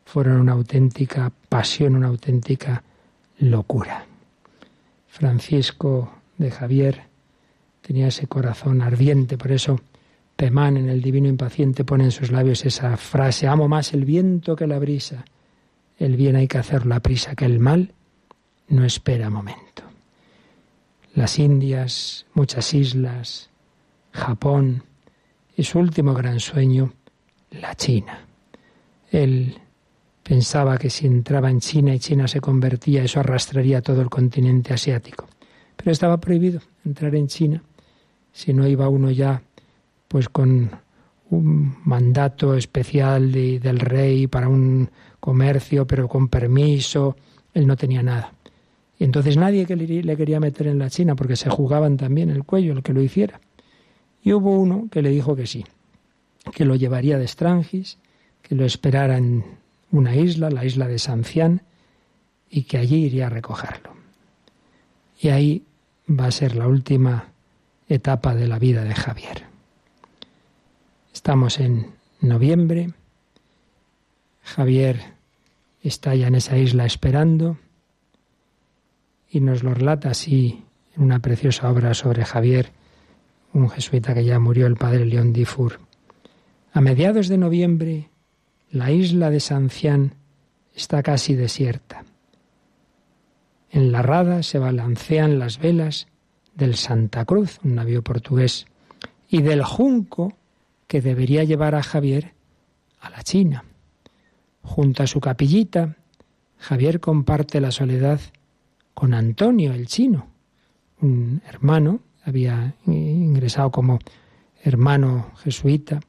fueron 0.07 0.41
una 0.41 0.53
auténtica 0.53 1.31
pasión, 1.51 1.95
una 1.95 2.09
auténtica 2.09 2.83
locura. 3.39 4.07
Francisco 5.09 6.11
de 6.39 6.51
Javier 6.51 7.03
tenía 7.83 8.09
ese 8.09 8.27
corazón 8.27 8.81
ardiente, 8.81 9.37
por 9.37 9.53
eso 9.53 9.79
Pemán 10.37 10.79
en 10.79 10.89
el 10.89 11.03
Divino 11.03 11.29
Impaciente 11.29 11.85
pone 11.85 12.05
en 12.05 12.11
sus 12.11 12.33
labios 12.33 12.65
esa 12.65 12.97
frase, 12.97 13.47
amo 13.47 13.69
más 13.69 13.93
el 13.93 14.07
viento 14.07 14.57
que 14.57 14.67
la 14.67 14.79
brisa. 14.79 15.27
El 15.99 16.17
bien 16.17 16.35
hay 16.35 16.49
que 16.49 16.59
hacerlo 16.59 16.95
a 16.95 17.01
prisa, 17.01 17.37
que 17.37 17.45
el 17.45 17.61
mal 17.61 17.93
no 18.69 18.85
espera 18.87 19.29
momento. 19.29 19.83
Las 21.15 21.39
Indias, 21.39 22.25
muchas 22.33 22.73
islas, 22.73 23.51
Japón 24.13 24.83
y 25.57 25.63
su 25.65 25.79
último 25.79 26.15
gran 26.15 26.41
sueño, 26.41 26.93
la 27.51 27.75
China. 27.75 28.27
Él 29.11 29.57
pensaba 30.23 30.79
que 30.79 30.91
si 30.91 31.07
entraba 31.07 31.51
en 31.51 31.61
China 31.61 31.95
y 31.95 31.99
China 31.99 32.27
se 32.27 32.41
convertía, 32.41 33.05
eso 33.05 33.21
arrastraría 33.21 33.83
todo 33.83 34.01
el 34.03 34.11
continente 34.11 34.75
asiático. 34.75 35.29
Pero 35.77 35.93
estaba 35.93 36.19
prohibido 36.19 36.61
entrar 36.85 37.15
en 37.15 37.29
China 37.29 37.63
si 38.33 38.53
no 38.53 38.67
iba 38.67 38.89
uno 38.89 39.11
ya 39.11 39.43
pues 40.09 40.29
con 40.29 40.71
un 41.31 41.77
mandato 41.85 42.55
especial 42.55 43.33
del 43.33 43.81
rey 43.81 44.27
para 44.27 44.49
un 44.49 44.91
comercio, 45.21 45.87
pero 45.87 46.09
con 46.09 46.29
permiso, 46.29 47.17
él 47.53 47.67
no 47.67 47.77
tenía 47.77 48.03
nada. 48.03 48.33
Y 48.99 49.05
entonces 49.05 49.37
nadie 49.37 49.67
que 49.67 49.77
le, 49.77 50.17
quería 50.17 50.39
meter 50.39 50.69
en 50.69 50.79
la 50.79 50.91
China, 50.91 51.17
porque 51.17 51.37
se 51.37 51.51
jugaban 51.51 51.97
también 51.97 52.31
el 52.31 52.45
cuello 52.45 52.73
el 52.73 52.83
que 52.83 52.93
lo 52.93 53.03
hiciera. 53.03 53.41
Y 54.25 54.33
hubo 54.33 54.59
uno 54.59 54.89
que 54.91 55.03
le 55.03 55.11
dijo 55.11 55.37
que 55.37 55.47
sí, 55.47 55.65
que 56.53 56.65
lo 56.65 56.75
llevaría 56.75 57.19
de 57.19 57.29
Strangis, 57.29 57.99
que 58.43 58.55
lo 58.55 58.65
esperara 58.65 59.19
en 59.19 59.45
una 59.91 60.17
isla, 60.17 60.51
la 60.51 60.65
isla 60.65 60.89
de 60.89 60.99
Sancián, 60.99 61.63
y 62.49 62.63
que 62.63 62.79
allí 62.79 63.05
iría 63.05 63.27
a 63.27 63.31
recogerlo. 63.31 63.91
Y 65.21 65.29
ahí 65.29 65.63
va 66.09 66.27
a 66.27 66.31
ser 66.31 66.57
la 66.57 66.67
última 66.67 67.29
etapa 67.89 68.35
de 68.35 68.49
la 68.49 68.59
vida 68.59 68.83
de 68.83 68.95
Javier. 68.95 69.45
Estamos 71.13 71.61
en 71.61 71.93
noviembre. 72.21 72.93
Javier 74.43 75.01
está 75.83 76.15
ya 76.15 76.29
en 76.29 76.37
esa 76.37 76.57
isla 76.57 76.87
esperando 76.87 77.59
y 79.31 79.41
nos 79.41 79.63
lo 79.63 79.75
relata 79.75 80.11
así 80.11 80.65
en 80.97 81.03
una 81.03 81.19
preciosa 81.19 81.71
obra 81.71 81.93
sobre 81.93 82.25
Javier, 82.25 82.73
un 83.55 83.71
jesuita 83.71 84.15
que 84.15 84.25
ya 84.25 84.39
murió, 84.39 84.67
el 84.67 84.77
padre 84.77 85.07
León 85.07 85.33
Difur. 85.33 85.79
A 86.73 86.81
mediados 86.81 87.29
de 87.29 87.39
noviembre, 87.39 88.11
la 88.71 88.91
isla 88.91 89.31
de 89.31 89.41
Sancián 89.41 90.15
está 90.75 91.03
casi 91.03 91.35
desierta. 91.35 92.05
En 93.71 93.93
la 93.93 94.03
rada 94.03 94.43
se 94.43 94.59
balancean 94.59 95.39
las 95.39 95.59
velas 95.59 96.09
del 96.55 96.75
Santa 96.75 97.25
Cruz, 97.25 97.61
un 97.65 97.77
navío 97.77 98.03
portugués, 98.03 98.67
y 99.29 99.43
del 99.43 99.63
Junco 99.63 100.37
que 100.89 101.01
debería 101.01 101.45
llevar 101.45 101.75
a 101.75 101.83
Javier 101.83 102.35
a 103.01 103.11
la 103.11 103.23
China. 103.23 103.65
Junto 104.63 105.03
a 105.03 105.07
su 105.07 105.21
capillita, 105.21 105.97
Javier 106.59 107.01
comparte 107.01 107.61
la 107.61 107.71
soledad 107.71 108.21
con 108.95 109.15
Antonio 109.15 109.73
el 109.73 109.87
chino, 109.87 110.29
un 111.01 111.43
hermano 111.47 112.01
había 112.25 112.75
ingresado 112.87 113.71
como 113.71 113.99
hermano 114.63 115.33
jesuita, 115.43 116.01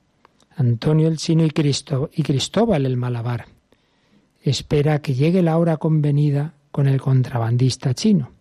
Antonio 0.55 1.07
el 1.07 1.17
Chino 1.17 1.43
y, 1.43 1.47
y 1.47 2.23
Cristóbal 2.23 2.85
el 2.85 2.97
Malabar. 2.97 3.45
Espera 4.41 5.01
que 5.01 5.13
llegue 5.13 5.41
la 5.41 5.57
hora 5.57 5.77
convenida 5.77 6.53
con 6.71 6.87
el 6.87 7.01
contrabandista 7.01 7.93
chino. 7.93 8.31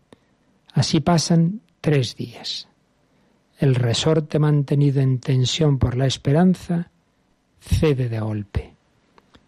Así 0.72 1.00
pasan 1.00 1.60
tres 1.80 2.16
días. 2.16 2.68
El 3.58 3.74
resorte 3.74 4.38
mantenido 4.38 5.00
en 5.00 5.20
tensión 5.20 5.78
por 5.78 5.96
la 5.96 6.06
esperanza 6.06 6.90
cede 7.60 8.08
de 8.08 8.20
golpe. 8.20 8.74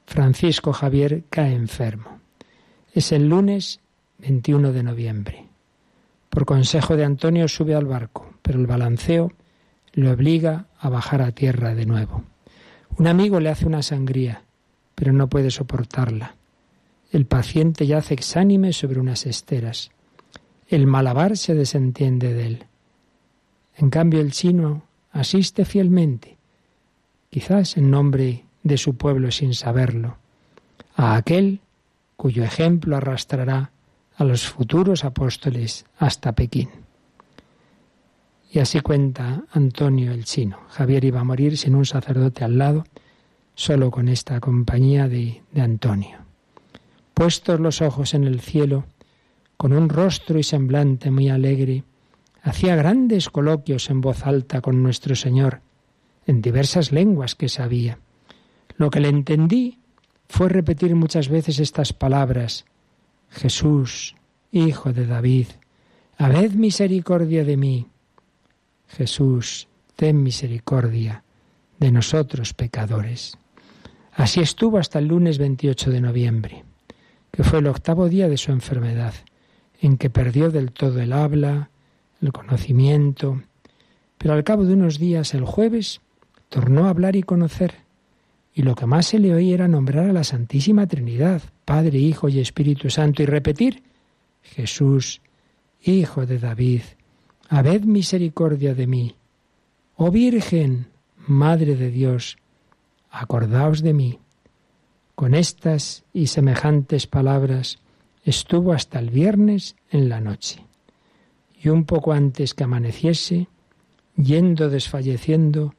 Francisco 0.07 0.73
Javier 0.73 1.25
cae 1.29 1.53
enfermo. 1.53 2.21
Es 2.93 3.13
el 3.13 3.29
lunes 3.29 3.81
21 4.19 4.73
de 4.73 4.83
noviembre. 4.83 5.46
Por 6.37 6.45
consejo 6.45 6.99
de 6.99 7.05
Antonio 7.07 7.49
sube 7.49 7.75
al 7.75 7.87
barco, 7.87 8.29
pero 8.43 8.59
el 8.59 8.67
balanceo 8.67 9.33
le 9.95 10.11
obliga 10.11 10.67
a 10.79 10.91
bajar 10.91 11.23
a 11.23 11.33
tierra 11.33 11.75
de 11.75 11.87
nuevo. 11.87 12.25
Un 12.99 13.07
amigo 13.07 13.41
le 13.41 13.49
hace 13.49 13.65
una 13.65 13.81
sangría, 13.81 14.43
pero 14.95 15.15
no 15.15 15.31
puede 15.31 15.51
soportarla. 15.51 16.35
El 17.11 17.25
paciente 17.25 17.87
yace 17.87 18.13
exánime 18.13 18.75
sobre 18.75 19.01
unas 19.01 19.25
esteras. 19.25 19.93
El 20.69 20.87
malabar 20.87 21.39
se 21.39 21.55
desentiende 21.55 22.35
de 22.35 22.47
él. 22.47 22.65
En 23.75 23.89
cambio 23.89 24.21
el 24.21 24.33
chino 24.33 24.83
asiste 25.13 25.65
fielmente, 25.65 26.37
quizás 27.31 27.79
en 27.79 27.91
nombre 27.91 28.45
de 28.63 28.77
su 28.77 28.99
pueblo 28.99 29.31
sin 29.31 29.55
saberlo, 29.55 30.19
a 30.97 31.17
aquel 31.17 31.61
cuyo 32.19 32.45
ejemplo 32.45 32.95
arrastrará 32.95 33.71
a 34.17 34.25
los 34.25 34.47
futuros 34.49 35.05
apóstoles 35.05 35.85
hasta 35.99 36.35
Pekín. 36.35 36.71
Y 38.51 38.59
así 38.59 38.81
cuenta 38.81 39.45
Antonio 39.53 40.13
el 40.13 40.25
chino. 40.25 40.61
Javier 40.71 41.05
iba 41.05 41.21
a 41.21 41.25
morir 41.25 41.59
sin 41.59 41.75
un 41.75 41.85
sacerdote 41.85 42.45
al 42.45 42.57
lado, 42.57 42.85
solo 43.55 43.91
con 43.91 44.09
esta 44.09 44.41
compañía 44.41 45.09
de, 45.09 45.43
de 45.53 45.61
Antonio. 45.61 46.19
Puestos 47.13 47.61
los 47.61 47.83
ojos 47.83 48.15
en 48.15 48.25
el 48.25 48.41
cielo, 48.41 48.85
con 49.57 49.73
un 49.73 49.89
rostro 49.89 50.39
y 50.39 50.43
semblante 50.43 51.11
muy 51.11 51.29
alegre, 51.29 51.85
hacía 52.43 52.77
grandes 52.77 53.29
coloquios 53.29 53.91
en 53.91 54.01
voz 54.01 54.27
alta 54.27 54.61
con 54.61 54.83
nuestro 54.83 55.17
Señor, 55.17 55.61
en 56.27 56.41
diversas 56.41 56.93
lenguas 56.93 57.35
que 57.35 57.49
sabía. 57.49 57.99
Lo 58.77 58.91
que 58.91 59.01
le 59.01 59.09
entendí 59.09 59.79
fue 60.29 60.49
repetir 60.49 60.95
muchas 60.95 61.29
veces 61.29 61.59
estas 61.59 61.93
palabras, 61.93 62.65
Jesús, 63.37 64.17
Hijo 64.51 64.95
de 64.95 65.07
David, 65.07 65.49
habed 66.17 66.53
misericordia 66.53 67.45
de 67.45 67.59
mí. 67.59 67.87
Jesús, 68.89 69.69
ten 69.95 70.23
misericordia 70.23 71.23
de 71.79 71.93
nosotros 71.93 72.55
pecadores. 72.55 73.37
Así 74.13 74.41
estuvo 74.41 74.79
hasta 74.79 75.01
el 75.01 75.09
lunes 75.09 75.37
28 75.37 75.91
de 75.91 76.01
noviembre, 76.01 76.65
que 77.31 77.45
fue 77.45 77.59
el 77.59 77.67
octavo 77.67 78.09
día 78.09 78.29
de 78.29 78.39
su 78.39 78.53
enfermedad, 78.53 79.13
en 79.83 79.99
que 79.99 80.09
perdió 80.09 80.51
del 80.51 80.73
todo 80.73 81.01
el 81.01 81.13
habla, 81.13 81.69
el 82.23 82.33
conocimiento, 82.33 83.43
pero 84.17 84.33
al 84.33 84.45
cabo 84.45 84.65
de 84.65 84.73
unos 84.73 84.99
días, 84.99 85.35
el 85.35 85.45
jueves, 85.45 86.01
tornó 86.49 86.87
a 86.87 86.91
hablar 86.91 87.17
y 87.17 87.23
conocer, 87.23 87.75
y 88.57 88.63
lo 88.63 88.75
que 88.75 88.87
más 88.87 89.09
se 89.09 89.19
le 89.19 89.35
oía 89.35 89.53
era 89.53 89.69
nombrar 89.69 90.09
a 90.09 90.13
la 90.15 90.25
Santísima 90.25 90.87
Trinidad, 90.87 91.43
Padre, 91.67 91.99
Hijo 91.99 92.31
y 92.31 92.41
Espíritu 92.41 92.89
Santo, 92.89 93.23
y 93.23 93.27
repetir, 93.27 93.83
Jesús, 94.41 95.21
Hijo 95.83 96.25
de 96.25 96.39
David, 96.39 96.81
habed 97.51 97.83
misericordia 97.83 98.75
de 98.75 98.87
mí. 98.87 99.15
Oh 99.97 100.11
Virgen, 100.11 100.87
Madre 101.27 101.77
de 101.77 101.91
Dios, 101.91 102.39
acordaos 103.11 103.83
de 103.83 103.93
mí. 103.93 104.21
Con 105.15 105.35
estas 105.35 106.05
y 106.15 106.29
semejantes 106.29 107.07
palabras 107.07 107.79
estuvo 108.25 108.73
hasta 108.73 109.01
el 109.01 109.11
viernes 109.11 109.77
en 109.91 110.09
la 110.09 110.23
noche. 110.23 110.65
Y 111.63 111.69
un 111.69 111.85
poco 111.85 112.15
antes 112.15 112.55
que 112.55 112.65
amaneciese, 112.65 113.49
yendo 114.17 114.71
desfalleciendo, 114.71 115.75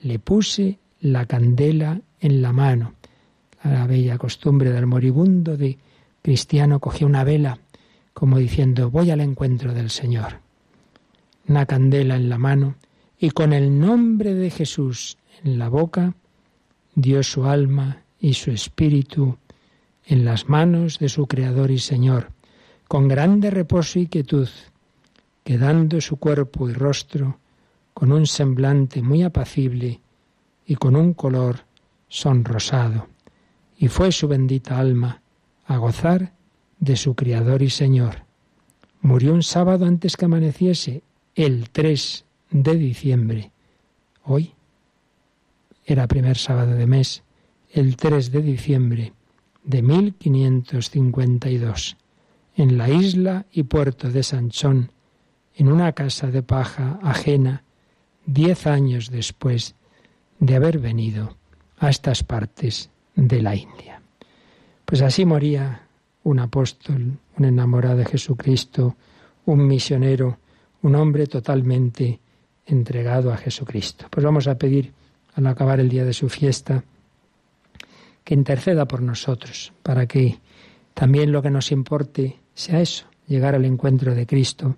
le 0.00 0.18
puse 0.18 0.78
la 1.00 1.26
candela 1.26 2.00
en 2.24 2.40
la 2.40 2.54
mano. 2.54 2.94
La 3.62 3.86
bella 3.86 4.16
costumbre 4.16 4.72
del 4.72 4.86
moribundo 4.86 5.58
de 5.58 5.78
cristiano 6.22 6.80
cogía 6.80 7.06
una 7.06 7.22
vela, 7.22 7.58
como 8.14 8.38
diciendo, 8.38 8.90
voy 8.90 9.10
al 9.10 9.20
encuentro 9.20 9.74
del 9.74 9.90
Señor. 9.90 10.40
Una 11.46 11.66
candela 11.66 12.16
en 12.16 12.30
la 12.30 12.38
mano 12.38 12.76
y 13.18 13.30
con 13.30 13.52
el 13.52 13.78
nombre 13.78 14.34
de 14.34 14.50
Jesús 14.50 15.18
en 15.44 15.58
la 15.58 15.68
boca, 15.68 16.14
dio 16.94 17.22
su 17.22 17.44
alma 17.44 18.02
y 18.18 18.32
su 18.32 18.50
espíritu 18.50 19.36
en 20.06 20.24
las 20.24 20.48
manos 20.48 20.98
de 20.98 21.10
su 21.10 21.26
Creador 21.26 21.70
y 21.70 21.78
Señor, 21.78 22.30
con 22.88 23.06
grande 23.06 23.50
reposo 23.50 23.98
y 23.98 24.06
quietud, 24.06 24.48
quedando 25.42 26.00
su 26.00 26.16
cuerpo 26.16 26.70
y 26.70 26.72
rostro 26.72 27.38
con 27.92 28.12
un 28.12 28.26
semblante 28.26 29.02
muy 29.02 29.22
apacible 29.22 30.00
y 30.66 30.76
con 30.76 30.96
un 30.96 31.12
color 31.12 31.64
sonrosado, 32.14 33.08
y 33.76 33.88
fue 33.88 34.12
su 34.12 34.28
bendita 34.28 34.78
alma 34.78 35.20
a 35.66 35.78
gozar 35.78 36.32
de 36.78 36.94
su 36.94 37.16
Criador 37.16 37.60
y 37.60 37.70
Señor. 37.70 38.22
Murió 39.00 39.34
un 39.34 39.42
sábado 39.42 39.84
antes 39.84 40.16
que 40.16 40.26
amaneciese, 40.26 41.02
el 41.34 41.70
3 41.70 42.24
de 42.52 42.76
diciembre. 42.76 43.50
Hoy 44.22 44.54
era 45.84 46.06
primer 46.06 46.38
sábado 46.38 46.76
de 46.76 46.86
mes, 46.86 47.24
el 47.72 47.96
3 47.96 48.30
de 48.30 48.42
diciembre 48.42 49.12
de 49.64 49.82
1552, 49.82 51.96
en 52.54 52.78
la 52.78 52.90
isla 52.90 53.46
y 53.50 53.64
puerto 53.64 54.08
de 54.08 54.22
Sanchón, 54.22 54.92
en 55.56 55.66
una 55.66 55.92
casa 55.94 56.28
de 56.28 56.44
paja 56.44 57.00
ajena, 57.02 57.64
diez 58.24 58.68
años 58.68 59.10
después 59.10 59.74
de 60.38 60.54
haber 60.54 60.78
venido 60.78 61.36
a 61.78 61.90
estas 61.90 62.22
partes 62.22 62.90
de 63.14 63.42
la 63.42 63.54
India. 63.54 64.00
Pues 64.84 65.02
así 65.02 65.24
moría 65.24 65.82
un 66.24 66.38
apóstol, 66.38 67.18
un 67.36 67.44
enamorado 67.44 67.98
de 67.98 68.04
Jesucristo, 68.06 68.96
un 69.46 69.66
misionero, 69.66 70.38
un 70.82 70.94
hombre 70.94 71.26
totalmente 71.26 72.20
entregado 72.66 73.32
a 73.32 73.36
Jesucristo. 73.36 74.06
Pues 74.10 74.24
vamos 74.24 74.46
a 74.46 74.56
pedir, 74.56 74.92
al 75.34 75.46
acabar 75.46 75.80
el 75.80 75.88
día 75.88 76.04
de 76.04 76.12
su 76.12 76.28
fiesta, 76.28 76.84
que 78.24 78.34
interceda 78.34 78.86
por 78.86 79.02
nosotros, 79.02 79.72
para 79.82 80.06
que 80.06 80.38
también 80.94 81.32
lo 81.32 81.42
que 81.42 81.50
nos 81.50 81.72
importe 81.72 82.38
sea 82.54 82.80
eso, 82.80 83.06
llegar 83.26 83.54
al 83.54 83.64
encuentro 83.64 84.14
de 84.14 84.26
Cristo, 84.26 84.76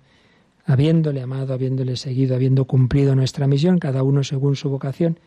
habiéndole 0.65 1.21
amado, 1.21 1.53
habiéndole 1.53 1.95
seguido, 1.95 2.35
habiendo 2.35 2.65
cumplido 2.65 3.15
nuestra 3.15 3.47
misión, 3.47 3.79
cada 3.79 4.03
uno 4.03 4.23
según 4.23 4.55
su 4.55 4.69
vocación. 4.69 5.19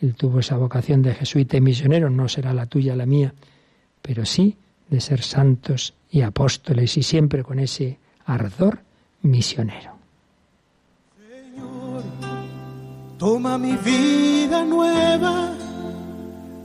Él 0.00 0.14
tuvo 0.14 0.40
esa 0.40 0.56
vocación 0.56 1.02
de 1.02 1.14
jesuita 1.14 1.56
y 1.56 1.60
misionero, 1.60 2.10
no 2.10 2.28
será 2.28 2.52
la 2.52 2.66
tuya, 2.66 2.96
la 2.96 3.06
mía, 3.06 3.32
pero 4.02 4.24
sí 4.26 4.56
de 4.88 5.00
ser 5.00 5.22
santos 5.22 5.94
y 6.10 6.22
apóstoles 6.22 6.96
y 6.96 7.02
siempre 7.02 7.42
con 7.42 7.58
ese 7.58 7.98
ardor 8.26 8.80
misionero. 9.22 9.92
Señor, 11.28 12.02
toma 13.18 13.56
mi 13.58 13.76
vida 13.76 14.64
nueva 14.64 15.52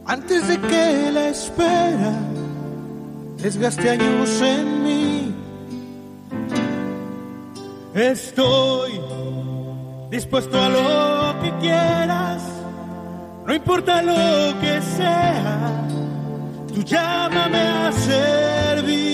antes 0.05 0.47
de 0.47 0.59
que 0.59 1.11
la 1.11 1.29
espera 1.29 2.19
desgaste 3.41 3.89
años 3.89 4.41
en 4.41 4.83
mí. 4.83 5.33
Estoy 7.93 8.99
dispuesto 10.09 10.59
a 10.59 10.69
lo 10.69 11.41
que 11.41 11.57
quieras, 11.59 12.43
no 13.49 13.55
importa 13.55 14.03
lo 14.03 14.59
que 14.61 14.79
sea, 14.79 15.87
tú 16.71 16.83
llámame 16.83 17.57
a 17.57 17.91
servir. 17.91 19.09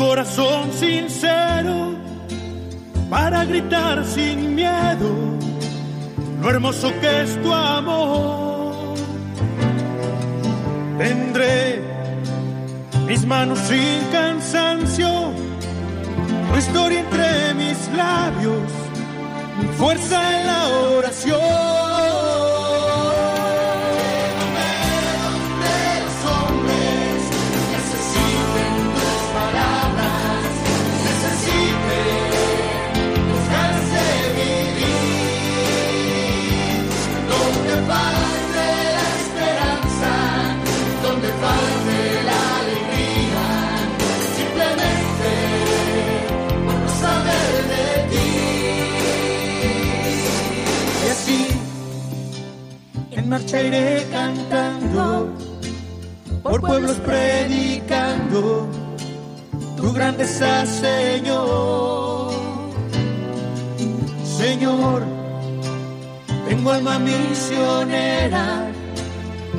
Corazón 0.00 0.72
sincero, 0.72 1.94
para 3.10 3.44
gritar 3.44 4.02
sin 4.06 4.54
miedo 4.54 5.10
lo 6.40 6.48
hermoso 6.48 6.90
que 7.02 7.22
es 7.22 7.42
tu 7.42 7.52
amor. 7.52 8.94
Tendré 10.96 11.82
mis 13.06 13.26
manos 13.26 13.58
sin 13.58 14.00
cansancio, 14.10 15.32
tu 16.50 16.58
historia 16.58 17.00
entre 17.00 17.54
mis 17.54 17.78
labios, 17.94 18.72
mi 19.60 19.68
fuerza 19.76 20.40
en 20.40 20.46
la 20.46 20.68
oración. 20.96 21.89
Marcha 53.30 53.62
iré 53.62 54.04
cantando, 54.10 55.28
por 56.42 56.60
pueblos 56.60 56.96
predicando 56.96 58.68
tu 59.76 59.92
grandeza, 59.92 60.66
Señor. 60.66 62.32
Señor, 64.24 65.04
tengo 66.48 66.72
alma 66.72 66.98
misionera, 66.98 68.66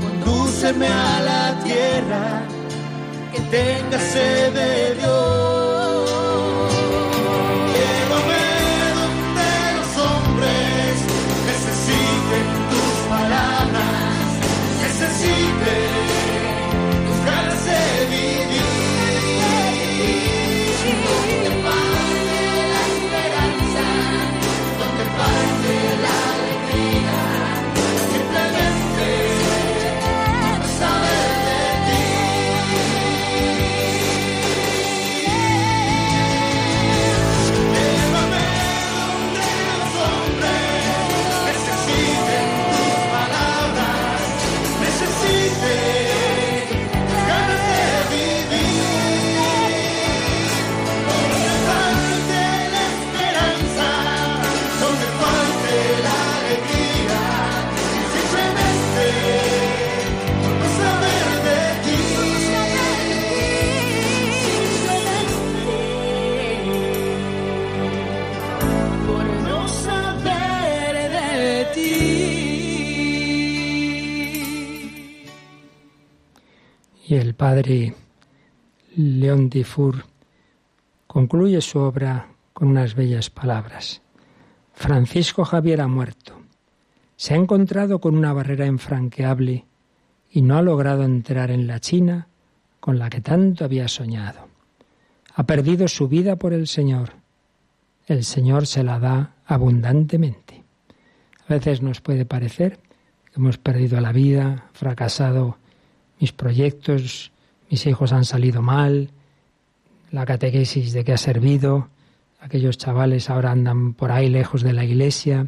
condúceme 0.01 0.87
a 0.87 1.21
la 1.29 1.63
tierra, 1.63 2.41
que 3.31 3.39
tenga 3.55 3.99
sed 3.99 4.53
de 4.53 4.95
Dios. 4.95 5.40
Padre 77.61 77.93
León 78.95 79.47
Dufour 79.47 80.03
concluye 81.05 81.61
su 81.61 81.77
obra 81.77 82.27
con 82.53 82.69
unas 82.69 82.95
bellas 82.95 83.29
palabras. 83.29 84.01
Francisco 84.73 85.45
Javier 85.45 85.81
ha 85.81 85.87
muerto. 85.87 86.41
Se 87.17 87.35
ha 87.35 87.37
encontrado 87.37 88.01
con 88.01 88.17
una 88.17 88.33
barrera 88.33 88.65
infranqueable 88.65 89.65
y 90.31 90.41
no 90.41 90.57
ha 90.57 90.63
logrado 90.63 91.03
entrar 91.03 91.51
en 91.51 91.67
la 91.67 91.79
China 91.79 92.29
con 92.79 92.97
la 92.97 93.11
que 93.11 93.21
tanto 93.21 93.63
había 93.63 93.87
soñado. 93.87 94.47
Ha 95.35 95.43
perdido 95.43 95.87
su 95.87 96.07
vida 96.07 96.37
por 96.37 96.53
el 96.53 96.65
Señor. 96.65 97.11
El 98.07 98.23
Señor 98.23 98.65
se 98.65 98.83
la 98.83 98.97
da 98.97 99.35
abundantemente. 99.45 100.63
A 101.47 101.53
veces 101.53 101.83
nos 101.83 102.01
puede 102.01 102.25
parecer 102.25 102.79
que 103.25 103.35
hemos 103.35 103.59
perdido 103.59 104.01
la 104.01 104.11
vida, 104.11 104.65
fracasado 104.73 105.59
mis 106.19 106.31
proyectos, 106.31 107.31
mis 107.71 107.85
hijos 107.87 108.11
han 108.11 108.25
salido 108.25 108.61
mal, 108.61 109.11
la 110.11 110.25
catequesis 110.25 110.91
de 110.91 111.05
que 111.05 111.13
ha 111.13 111.17
servido, 111.17 111.87
aquellos 112.41 112.77
chavales 112.77 113.29
ahora 113.29 113.51
andan 113.51 113.93
por 113.93 114.11
ahí 114.11 114.29
lejos 114.29 114.61
de 114.61 114.73
la 114.73 114.83
iglesia, 114.83 115.47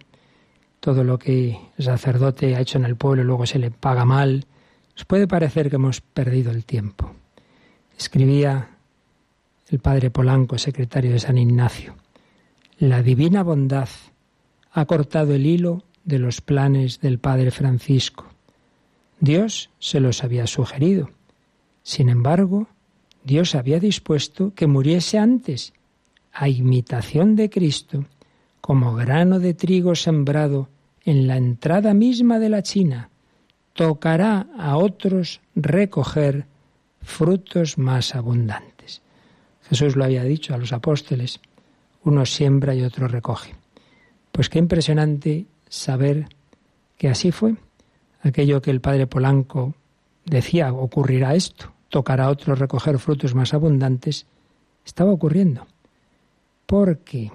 todo 0.80 1.04
lo 1.04 1.20
que 1.20 1.60
el 1.78 1.84
sacerdote 1.84 2.56
ha 2.56 2.62
hecho 2.62 2.78
en 2.78 2.86
el 2.86 2.96
pueblo 2.96 3.26
luego 3.26 3.46
se 3.46 3.60
le 3.60 3.72
paga 3.72 4.06
mal. 4.06 4.46
Nos 4.96 5.06
puede 5.06 5.28
parecer 5.28 5.70
que 5.70 5.76
hemos 5.76 6.00
perdido 6.00 6.52
el 6.52 6.64
tiempo. 6.64 7.12
Escribía 7.98 8.70
el 9.70 9.80
padre 9.80 10.10
Polanco, 10.10 10.58
secretario 10.58 11.12
de 11.12 11.20
San 11.20 11.38
Ignacio, 11.38 11.96
la 12.80 13.02
divina 13.02 13.44
bondad 13.44 13.90
ha 14.72 14.86
cortado 14.86 15.34
el 15.34 15.46
hilo 15.46 15.84
de 16.06 16.20
los 16.20 16.40
planes 16.40 17.02
del 17.02 17.20
padre 17.20 17.52
Francisco. 17.52 18.26
Dios 19.20 19.70
se 19.80 20.00
los 20.00 20.24
había 20.24 20.48
sugerido 20.48 21.10
sin 21.84 22.08
embargo, 22.08 22.68
Dios 23.26 23.56
había 23.56 23.80
dispuesto 23.80 24.54
que 24.56 24.68
muriese 24.68 25.20
antes, 25.20 25.74
a 26.32 26.48
imitación 26.48 27.36
de 27.36 27.50
Cristo, 27.50 28.06
como 28.62 28.96
grano 28.96 29.40
de 29.40 29.54
trigo 29.54 29.94
sembrado 29.94 30.70
en 31.04 31.28
la 31.28 31.36
entrada 31.36 31.94
misma 31.94 32.40
de 32.40 32.50
la 32.50 32.64
China, 32.64 33.10
tocará 33.74 34.48
a 34.58 34.78
otros 34.78 35.42
recoger 35.56 36.46
frutos 37.02 37.78
más 37.78 38.16
abundantes. 38.16 39.02
Jesús 39.70 39.98
lo 39.98 40.06
había 40.06 40.24
dicho 40.24 40.54
a 40.54 40.58
los 40.58 40.72
apóstoles, 40.72 41.42
uno 42.06 42.26
siembra 42.26 42.74
y 42.74 42.84
otro 42.84 43.08
recoge. 43.10 43.56
Pues 44.32 44.50
qué 44.50 44.60
impresionante 44.60 45.46
saber 45.68 46.28
que 46.98 47.10
así 47.10 47.32
fue. 47.32 47.56
Aquello 48.22 48.62
que 48.62 48.72
el 48.72 48.80
padre 48.80 49.06
Polanco 49.06 49.76
decía, 50.26 50.72
ocurrirá 50.74 51.36
esto 51.36 51.73
tocar 51.94 52.22
a 52.22 52.30
otros 52.30 52.58
recoger 52.58 52.98
frutos 52.98 53.36
más 53.36 53.54
abundantes, 53.54 54.26
estaba 54.84 55.12
ocurriendo. 55.12 55.68
Porque 56.66 57.32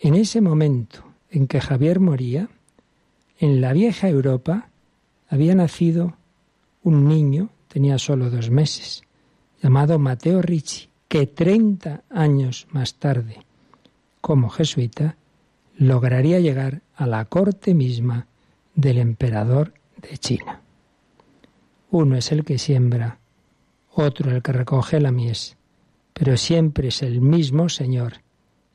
en 0.00 0.14
ese 0.14 0.42
momento 0.42 1.02
en 1.30 1.46
que 1.46 1.62
Javier 1.62 1.98
moría, 1.98 2.50
en 3.38 3.62
la 3.62 3.72
vieja 3.72 4.10
Europa 4.10 4.68
había 5.30 5.54
nacido 5.54 6.14
un 6.82 7.08
niño, 7.08 7.48
tenía 7.68 7.98
solo 7.98 8.28
dos 8.28 8.50
meses, 8.50 9.02
llamado 9.62 9.98
Mateo 9.98 10.42
Ricci, 10.42 10.90
que 11.08 11.26
30 11.26 12.02
años 12.10 12.66
más 12.70 12.96
tarde, 12.96 13.46
como 14.20 14.50
jesuita, 14.50 15.16
lograría 15.78 16.38
llegar 16.38 16.82
a 16.96 17.06
la 17.06 17.24
corte 17.24 17.72
misma 17.72 18.26
del 18.74 18.98
emperador 18.98 19.72
de 20.02 20.18
China. 20.18 20.60
Uno 21.90 22.18
es 22.18 22.30
el 22.30 22.44
que 22.44 22.58
siembra 22.58 23.20
otro 23.94 24.30
el 24.30 24.42
que 24.42 24.52
recoge 24.52 25.00
la 25.00 25.12
mies, 25.12 25.56
pero 26.12 26.36
siempre 26.36 26.88
es 26.88 27.02
el 27.02 27.20
mismo 27.20 27.68
Señor 27.68 28.14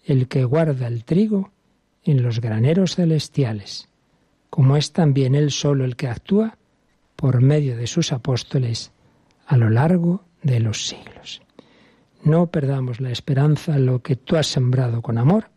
el 0.04 0.28
que 0.28 0.44
guarda 0.44 0.88
el 0.88 1.04
trigo 1.04 1.52
en 2.04 2.24
los 2.24 2.42
graneros 2.42 2.96
celestiales, 2.96 3.90
como 4.50 4.78
es 4.78 4.92
también 4.92 5.36
Él 5.36 5.52
solo 5.52 5.86
el 5.86 5.96
que 5.96 6.08
actúa 6.08 6.58
por 7.16 7.42
medio 7.42 7.78
de 7.78 7.88
sus 7.88 8.12
apóstoles 8.12 8.92
a 9.46 9.58
lo 9.58 9.70
largo 9.70 10.24
de 10.42 10.60
los 10.60 10.88
siglos. 10.88 11.42
No 12.24 12.48
perdamos 12.48 13.00
la 13.00 13.12
esperanza, 13.12 13.78
lo 13.78 14.02
que 14.02 14.16
tú 14.16 14.36
has 14.36 14.48
sembrado 14.48 15.02
con 15.02 15.18
amor 15.18 15.50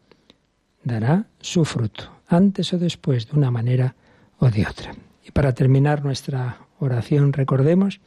dará 0.85 1.27
su 1.41 1.65
fruto, 1.65 2.11
antes 2.27 2.73
o 2.73 2.79
después, 2.79 3.29
de 3.29 3.37
una 3.37 3.51
manera 3.51 3.95
o 4.39 4.51
de 4.51 4.67
otra. 4.67 4.95
Y 5.25 5.31
para 5.31 5.53
terminar 5.55 6.05
nuestra 6.05 6.67
oración, 6.79 7.33
recordemos 7.33 8.01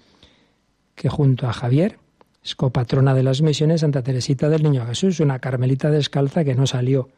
que 0.95 1.09
junto 1.09 1.47
a 1.47 1.53
Javier 1.53 1.99
es 2.43 2.55
copatrona 2.55 3.13
de 3.13 3.23
las 3.23 3.41
misiones 3.41 3.81
Santa 3.81 4.03
Teresita 4.03 4.49
del 4.49 4.63
Niño 4.63 4.85
Jesús, 4.85 5.19
una 5.19 5.39
carmelita 5.39 5.89
descalza 5.91 6.43
que 6.43 6.55
no 6.55 6.67
salió 6.67 7.09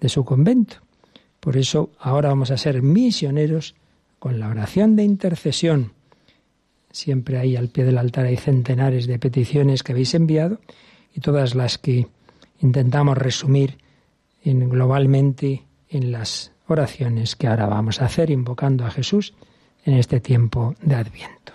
de 0.00 0.08
su 0.08 0.24
convento. 0.24 0.76
Por 1.40 1.56
eso 1.56 1.90
ahora 1.98 2.30
vamos 2.30 2.50
a 2.50 2.56
ser 2.56 2.82
misioneros 2.82 3.74
con 4.18 4.40
la 4.40 4.48
oración 4.48 4.96
de 4.96 5.04
intercesión. 5.04 5.92
Siempre 6.90 7.38
ahí 7.38 7.56
al 7.56 7.68
pie 7.68 7.84
del 7.84 7.98
altar 7.98 8.26
hay 8.26 8.36
centenares 8.36 9.06
de 9.06 9.18
peticiones 9.18 9.82
que 9.82 9.92
habéis 9.92 10.14
enviado 10.14 10.60
y 11.14 11.20
todas 11.20 11.54
las 11.54 11.78
que 11.78 12.06
intentamos 12.60 13.18
resumir 13.18 13.78
en, 14.42 14.68
globalmente 14.68 15.64
en 15.88 16.12
las 16.12 16.52
oraciones 16.68 17.36
que 17.36 17.48
ahora 17.48 17.66
vamos 17.66 18.00
a 18.00 18.06
hacer 18.06 18.30
invocando 18.30 18.86
a 18.86 18.90
Jesús 18.90 19.34
en 19.84 19.94
este 19.94 20.20
tiempo 20.20 20.74
de 20.82 20.94
Adviento. 20.94 21.52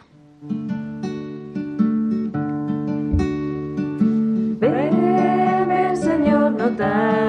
Señor, 6.92 7.21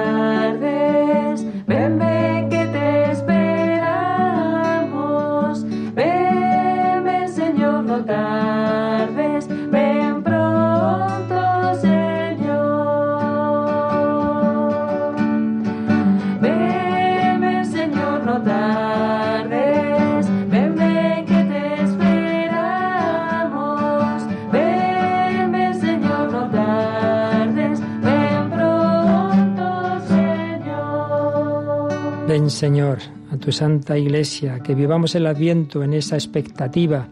Señor, 32.63 32.99
a 33.33 33.37
tu 33.39 33.51
santa 33.51 33.99
iglesia, 33.99 34.61
que 34.61 34.77
vivamos 34.77 35.17
el 35.17 35.27
adviento 35.27 35.83
en 35.83 35.95
esa 35.95 36.15
expectativa 36.15 37.09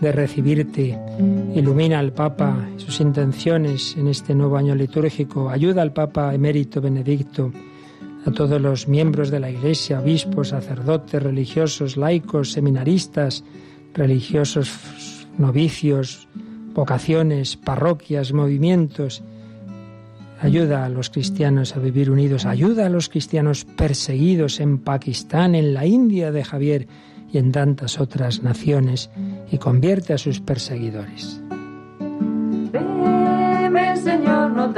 de 0.00 0.12
recibirte. 0.12 0.96
Ilumina 1.56 1.98
al 1.98 2.12
Papa 2.12 2.68
sus 2.76 3.00
intenciones 3.00 3.96
en 3.96 4.06
este 4.06 4.32
nuevo 4.32 4.56
año 4.56 4.76
litúrgico. 4.76 5.50
Ayuda 5.50 5.82
al 5.82 5.92
Papa 5.92 6.32
emérito 6.32 6.80
Benedicto, 6.80 7.50
a 8.24 8.30
todos 8.30 8.60
los 8.60 8.86
miembros 8.86 9.32
de 9.32 9.40
la 9.40 9.50
Iglesia, 9.50 9.98
obispos, 9.98 10.50
sacerdotes, 10.50 11.20
religiosos, 11.20 11.96
laicos, 11.96 12.52
seminaristas, 12.52 13.42
religiosos, 13.94 15.26
novicios, 15.36 16.28
vocaciones, 16.74 17.56
parroquias, 17.56 18.32
movimientos 18.32 19.24
Ayuda 20.42 20.84
a 20.84 20.88
los 20.88 21.08
cristianos 21.08 21.76
a 21.76 21.78
vivir 21.78 22.10
unidos, 22.10 22.46
ayuda 22.46 22.86
a 22.86 22.88
los 22.88 23.08
cristianos 23.08 23.64
perseguidos 23.64 24.58
en 24.58 24.78
Pakistán, 24.78 25.54
en 25.54 25.72
la 25.72 25.86
India 25.86 26.32
de 26.32 26.42
Javier 26.42 26.88
y 27.32 27.38
en 27.38 27.52
tantas 27.52 28.00
otras 28.00 28.42
naciones 28.42 29.08
y 29.52 29.58
convierte 29.58 30.14
a 30.14 30.18
sus 30.18 30.40
perseguidores. 30.40 31.40
Señor, 34.02 34.50
no 34.50 34.72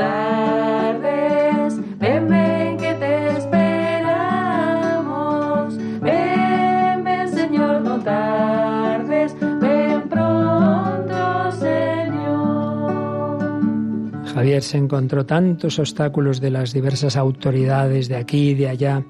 Javier 14.45 14.63
se 14.63 14.77
encontró 14.77 15.25
tantos 15.25 15.79
obstáculos 15.79 16.39
de 16.39 16.51
las 16.51 16.75
diversas 16.75 17.17
autoridades 17.17 18.09
de 18.09 18.17
aquí 18.17 18.51
y 18.51 18.55
de 18.55 18.69
allá. 18.69 19.03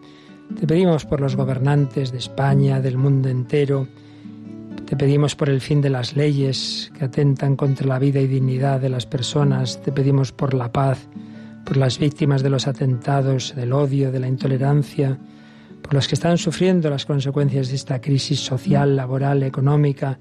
Te 0.61 0.65
pedimos 0.65 1.07
por 1.07 1.21
los 1.21 1.35
gobernantes 1.35 2.13
de 2.13 2.19
España, 2.19 2.81
del 2.81 2.97
mundo 2.97 3.29
entero. 3.29 3.89
Te 4.87 4.97
pedimos 4.97 5.35
por 5.35 5.49
el 5.51 5.61
fin 5.61 5.81
de 5.81 5.91
las 5.91 6.15
leyes 6.15 6.93
que 6.97 7.07
atentan 7.07 7.57
contra 7.57 7.85
la 7.85 7.99
vida 7.99 8.21
y 8.21 8.29
dignidad 8.29 8.81
de 8.81 8.91
las 8.91 9.07
personas. 9.07 9.83
Te 9.83 9.91
pedimos 9.91 10.31
por 10.31 10.55
la 10.55 10.71
paz, 10.71 11.09
por 11.65 11.79
las 11.79 11.99
víctimas 11.99 12.45
de 12.45 12.51
los 12.51 12.69
atentados, 12.69 13.57
del 13.57 13.73
odio, 13.73 14.13
de 14.13 14.21
la 14.21 14.29
intolerancia, 14.29 15.19
por 15.83 15.95
los 15.95 16.07
que 16.07 16.15
están 16.15 16.39
sufriendo 16.39 16.89
las 16.91 17.07
consecuencias 17.07 17.71
de 17.71 17.75
esta 17.75 18.01
crisis 18.01 18.39
social, 18.39 18.95
laboral, 18.95 19.43
económica, 19.43 20.17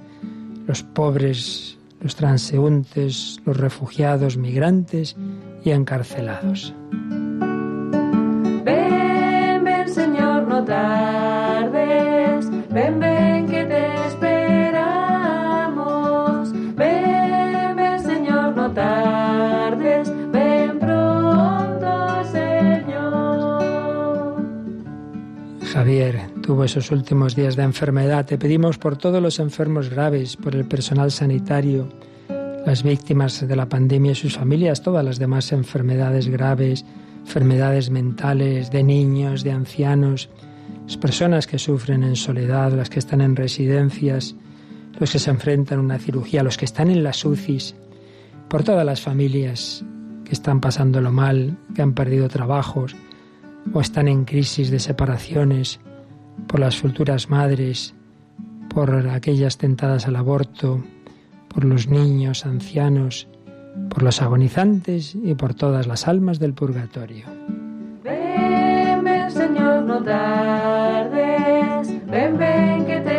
los 0.65 0.81
pobres, 0.81 1.77
los 2.03 2.15
transeúntes, 2.17 3.39
los 3.45 3.57
refugiados, 3.57 4.37
migrantes 4.37 5.15
y 5.63 5.71
encarcelados. 5.71 6.75
Ven, 8.65 9.63
ven 9.63 9.87
Señor, 9.87 10.45
no 10.45 10.65
tardes, 10.65 12.49
ven, 12.69 12.99
ven 12.99 13.47
que 13.47 13.63
te 13.63 14.07
esperamos. 14.07 14.91
Ven, 16.75 17.75
ven 17.77 17.99
Señor, 18.01 18.53
no 18.53 18.69
tardes, 18.73 20.11
ven 20.33 20.77
pronto 20.79 22.23
Señor. 22.33 23.63
Javier, 25.71 26.32
tuvo 26.43 26.65
esos 26.65 26.91
últimos 26.91 27.35
días 27.35 27.55
de 27.55 27.63
enfermedad. 27.63 28.25
Te 28.25 28.37
pedimos 28.37 28.77
por 28.77 28.97
todos 28.97 29.23
los 29.23 29.39
enfermos 29.39 29.89
graves, 29.89 30.35
por 30.35 30.53
el 30.55 30.65
personal 30.65 31.09
sanitario, 31.09 31.87
las 32.65 32.83
víctimas 32.83 33.47
de 33.47 33.55
la 33.55 33.69
pandemia 33.69 34.11
y 34.11 34.15
sus 34.15 34.35
familias, 34.37 34.83
todas 34.83 35.05
las 35.05 35.19
demás 35.19 35.53
enfermedades 35.53 36.27
graves, 36.27 36.85
enfermedades 37.21 37.89
mentales, 37.89 38.71
de 38.71 38.83
niños, 38.83 39.43
de 39.43 39.53
ancianos, 39.53 40.29
las 40.85 40.97
personas 40.97 41.47
que 41.47 41.57
sufren 41.57 42.03
en 42.03 42.17
soledad, 42.17 42.73
las 42.73 42.89
que 42.89 42.99
están 42.99 43.21
en 43.21 43.37
residencias, 43.37 44.35
los 44.99 45.11
que 45.13 45.19
se 45.19 45.29
enfrentan 45.29 45.79
a 45.79 45.81
una 45.81 45.97
cirugía, 45.97 46.43
los 46.43 46.57
que 46.57 46.65
están 46.65 46.91
en 46.91 47.03
las 47.03 47.23
UCIs, 47.23 47.73
por 48.49 48.63
todas 48.63 48.85
las 48.85 48.99
familias 48.99 49.83
que 50.25 50.33
están 50.33 50.59
pasándolo 50.59 51.11
mal, 51.11 51.57
que 51.73 51.81
han 51.81 51.93
perdido 51.93 52.27
trabajos 52.27 52.97
o 53.73 53.79
están 53.79 54.09
en 54.09 54.25
crisis 54.25 54.69
de 54.71 54.79
separaciones, 54.79 55.79
por 56.47 56.59
las 56.59 56.77
futuras 56.77 57.29
madres, 57.29 57.93
por 58.69 59.07
aquellas 59.09 59.57
tentadas 59.57 60.07
al 60.07 60.15
aborto, 60.15 60.83
por 61.47 61.65
los 61.65 61.87
niños, 61.87 62.45
ancianos, 62.45 63.27
por 63.89 64.03
los 64.03 64.21
agonizantes 64.21 65.15
y 65.15 65.35
por 65.35 65.53
todas 65.53 65.87
las 65.87 66.07
almas 66.07 66.39
del 66.39 66.53
purgatorio. 66.53 67.25
Ven, 68.03 69.31
Señor, 69.31 69.83
no 69.83 70.03
tardes, 70.03 71.87
ven, 72.07 72.37
ven 72.37 72.85
que 72.85 73.01
te 73.01 73.12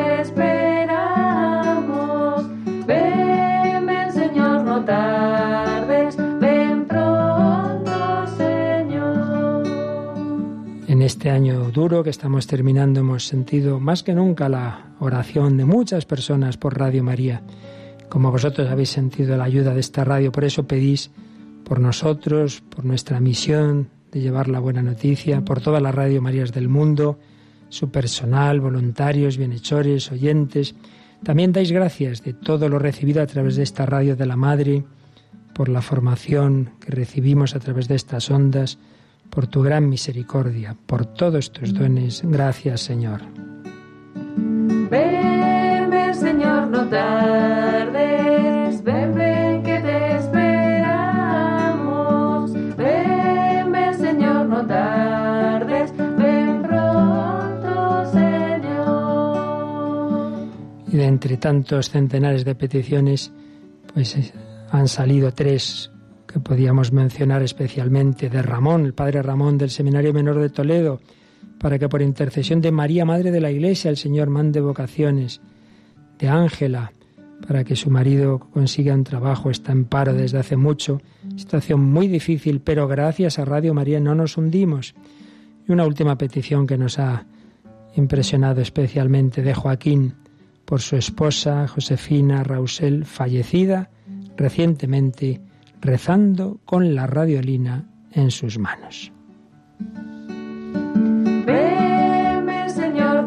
este 11.05 11.31
año 11.31 11.71
duro 11.71 12.03
que 12.03 12.11
estamos 12.11 12.47
terminando 12.47 13.01
hemos 13.01 13.27
sentido 13.27 13.81
más 13.81 14.03
que 14.03 14.15
nunca 14.15 14.49
la 14.49 14.95
oración 15.01 15.57
de 15.57 15.65
muchas 15.65 16.05
personas 16.05 16.57
por 16.57 16.79
Radio 16.79 17.05
María 17.05 17.43
como 18.15 18.31
vosotros 18.31 18.71
habéis 18.71 18.91
sentido 18.91 19.37
la 19.37 19.43
ayuda 19.43 19.75
de 19.75 19.81
esta 19.81 20.05
radio. 20.05 20.31
Por 20.31 20.45
eso 20.45 20.69
pedís 20.69 21.11
por 21.65 21.81
nosotros, 21.81 22.61
por 22.61 22.85
nuestra 22.85 23.19
misión 23.19 23.89
de 24.13 24.21
llevar 24.21 24.49
la 24.49 24.61
buena 24.61 24.83
noticia, 24.83 25.45
por 25.45 25.61
todas 25.61 25.83
las 25.83 25.93
Radio 25.93 26.23
Marías 26.23 26.53
del 26.53 26.69
mundo, 26.69 27.19
su 27.71 27.91
personal, 27.91 28.61
voluntarios, 28.61 29.37
bienhechores, 29.37 30.13
oyentes. 30.13 30.77
También 31.25 31.51
dais 31.51 31.73
gracias 31.73 32.23
de 32.23 32.35
todo 32.35 32.69
lo 32.69 32.79
recibido 32.79 33.21
a 33.21 33.27
través 33.27 33.57
de 33.57 33.65
esta 33.65 33.85
radio 33.85 34.15
de 34.15 34.27
la 34.27 34.37
Madre, 34.37 34.85
por 35.53 35.69
la 35.69 35.83
formación 35.83 36.71
que 36.79 36.93
recibimos 36.93 37.57
a 37.57 37.59
través 37.59 37.89
de 37.89 37.97
estas 37.97 38.31
ondas, 38.31 38.79
por 39.35 39.49
tu 39.49 39.63
gran 39.63 39.89
misericordia, 39.89 40.77
por 40.87 41.07
todos 41.07 41.51
tus 41.51 41.75
dones. 41.75 42.23
Gracias, 42.25 42.83
Señor. 42.83 43.21
Ven, 44.91 46.15
Señor, 46.15 46.69
no 46.69 46.85
Y 60.87 60.97
de 60.97 61.07
entre 61.07 61.37
tantos 61.39 61.91
centenares 61.91 62.45
de 62.45 62.55
peticiones, 62.55 63.33
pues 63.93 64.17
eh, 64.17 64.33
han 64.71 64.87
salido 64.87 65.33
tres 65.33 65.91
que 66.35 66.41
podíamos 66.41 66.91
mencionar 66.91 67.45
especialmente 67.45 68.29
de 68.29 68.43
Ramón, 68.43 68.87
el 68.87 68.93
padre 68.93 69.23
Ramón 69.23 69.57
del 69.57 69.71
Seminario 69.71 70.13
Menor 70.13 70.41
de 70.41 70.51
Toledo, 70.51 71.01
para 71.61 71.79
que 71.79 71.89
por 71.89 72.03
intercesión 72.03 72.61
de 72.61 72.73
María, 72.73 73.05
Madre 73.05 73.31
de 73.31 73.41
la 73.41 73.53
Iglesia, 73.53 73.89
el 73.89 73.97
Señor 73.97 74.31
mande 74.31 74.61
vocaciones, 74.61 75.41
de 76.19 76.29
Ángela, 76.29 76.93
para 77.47 77.63
que 77.63 77.77
su 77.77 77.89
marido 77.89 78.41
consiga 78.53 78.95
un 78.95 79.05
trabajo, 79.05 79.49
está 79.49 79.71
en 79.71 79.85
paro 79.85 80.13
desde 80.13 80.39
hace 80.39 80.57
mucho, 80.57 81.01
situación 81.37 81.85
muy 81.85 82.09
difícil, 82.09 82.61
pero 82.61 82.89
gracias 82.89 83.39
a 83.39 83.45
Radio 83.45 83.73
María 83.73 84.01
no 84.01 84.17
nos 84.17 84.37
hundimos. 84.37 84.97
Y 85.69 85.71
una 85.71 85.87
última 85.87 86.19
petición 86.19 86.67
que 86.67 86.77
nos 86.77 86.99
ha 86.99 87.27
impresionado 87.95 88.61
especialmente 88.61 89.41
de 89.43 89.55
Joaquín 89.55 90.15
por 90.65 90.81
su 90.81 90.97
esposa 90.97 91.69
Josefina 91.69 92.43
Rausel, 92.43 93.05
fallecida 93.05 93.89
recientemente, 94.37 95.41
rezando 95.85 96.61
con 96.65 96.95
la 96.95 97.07
radiolina 97.07 97.85
en 98.13 98.31
sus 98.31 98.59
manos. 98.59 99.13
Señor, 102.75 103.27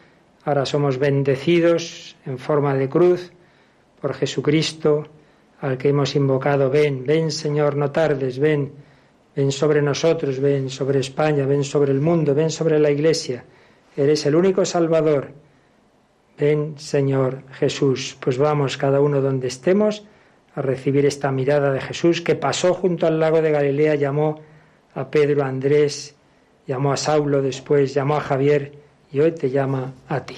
ahora 0.45 0.65
somos 0.65 0.97
bendecidos 0.97 2.15
en 2.25 2.37
forma 2.37 2.73
de 2.75 2.89
cruz 2.89 3.31
por 3.99 4.13
Jesucristo, 4.13 5.07
al 5.59 5.77
que 5.77 5.89
hemos 5.89 6.15
invocado, 6.15 6.69
ven, 6.69 7.05
ven 7.05 7.31
Señor, 7.31 7.75
no 7.75 7.91
tardes, 7.91 8.39
ven, 8.39 8.71
ven 9.35 9.51
sobre 9.51 9.81
nosotros, 9.81 10.39
ven 10.39 10.69
sobre 10.69 10.99
España, 10.99 11.45
ven 11.45 11.63
sobre 11.63 11.91
el 11.91 12.01
mundo, 12.01 12.33
ven 12.33 12.49
sobre 12.49 12.79
la 12.79 12.89
Iglesia, 12.89 13.45
eres 13.95 14.25
el 14.25 14.35
único 14.35 14.65
Salvador. 14.65 15.33
Ven 16.39 16.79
Señor 16.79 17.43
Jesús, 17.51 18.17
pues 18.19 18.39
vamos 18.39 18.77
cada 18.77 18.99
uno 18.99 19.21
donde 19.21 19.47
estemos 19.47 20.03
a 20.55 20.61
recibir 20.61 21.05
esta 21.05 21.31
mirada 21.31 21.71
de 21.71 21.81
Jesús 21.81 22.21
que 22.21 22.33
pasó 22.33 22.73
junto 22.73 23.05
al 23.05 23.19
lago 23.19 23.41
de 23.43 23.51
Galilea, 23.51 23.95
llamó 23.95 24.41
a 24.95 25.11
Pedro, 25.11 25.43
a 25.43 25.47
Andrés, 25.47 26.15
llamó 26.65 26.91
a 26.93 26.97
Saulo 26.97 27.43
después, 27.43 27.93
llamó 27.93 28.15
a 28.15 28.21
Javier 28.21 28.80
y 29.11 29.19
hoy 29.19 29.31
te 29.31 29.49
llama 29.49 29.93
a 30.07 30.25
ti. 30.25 30.37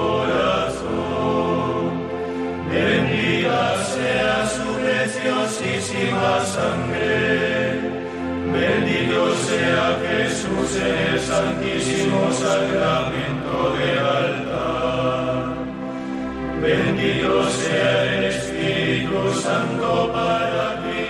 preciosísima 5.21 6.43
sangre. 6.45 7.79
Bendito 8.51 9.33
sea 9.35 9.97
Jesús 10.01 10.75
en 10.77 11.13
el 11.13 11.19
santísimo 11.19 12.31
sacramento 12.31 13.73
del 13.77 13.99
altar. 13.99 15.55
Bendito 16.61 17.49
sea 17.49 18.03
el 18.13 18.23
Espíritu 18.25 19.33
Santo 19.41 20.11
para 20.11 20.81
ti. 20.81 21.01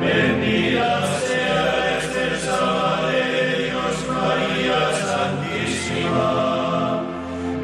Bendita 0.00 1.06
sea 1.26 1.64
la 1.64 1.94
excelsa 1.96 2.56
Madre 2.60 3.20
de 3.32 3.64
Dios, 3.64 3.94
María 4.12 4.80
Santísima. 5.08 6.28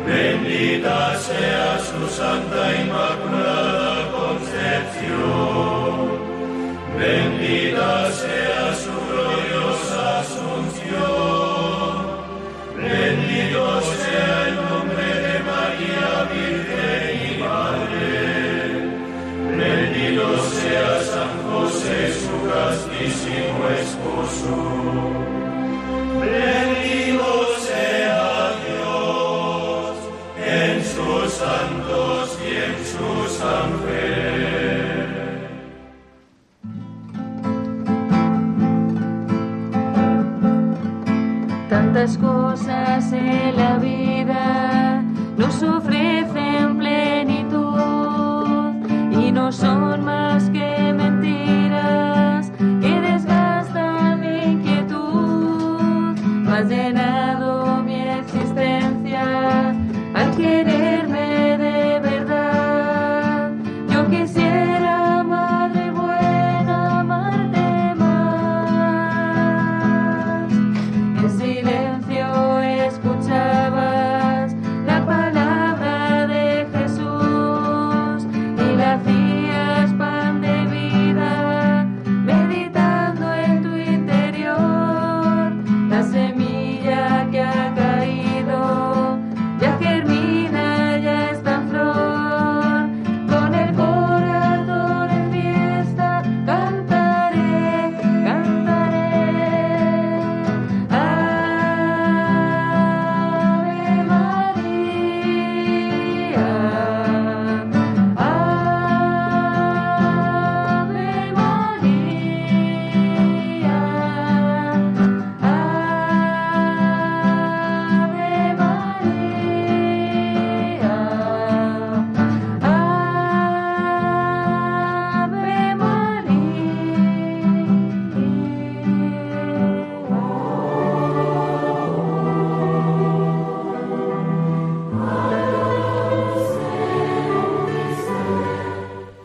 Bendita 0.06 1.18
sea 1.18 1.78
su 1.78 2.00
Santa 2.08 2.62
Inmaculada 2.82 3.21
show. 24.42 25.11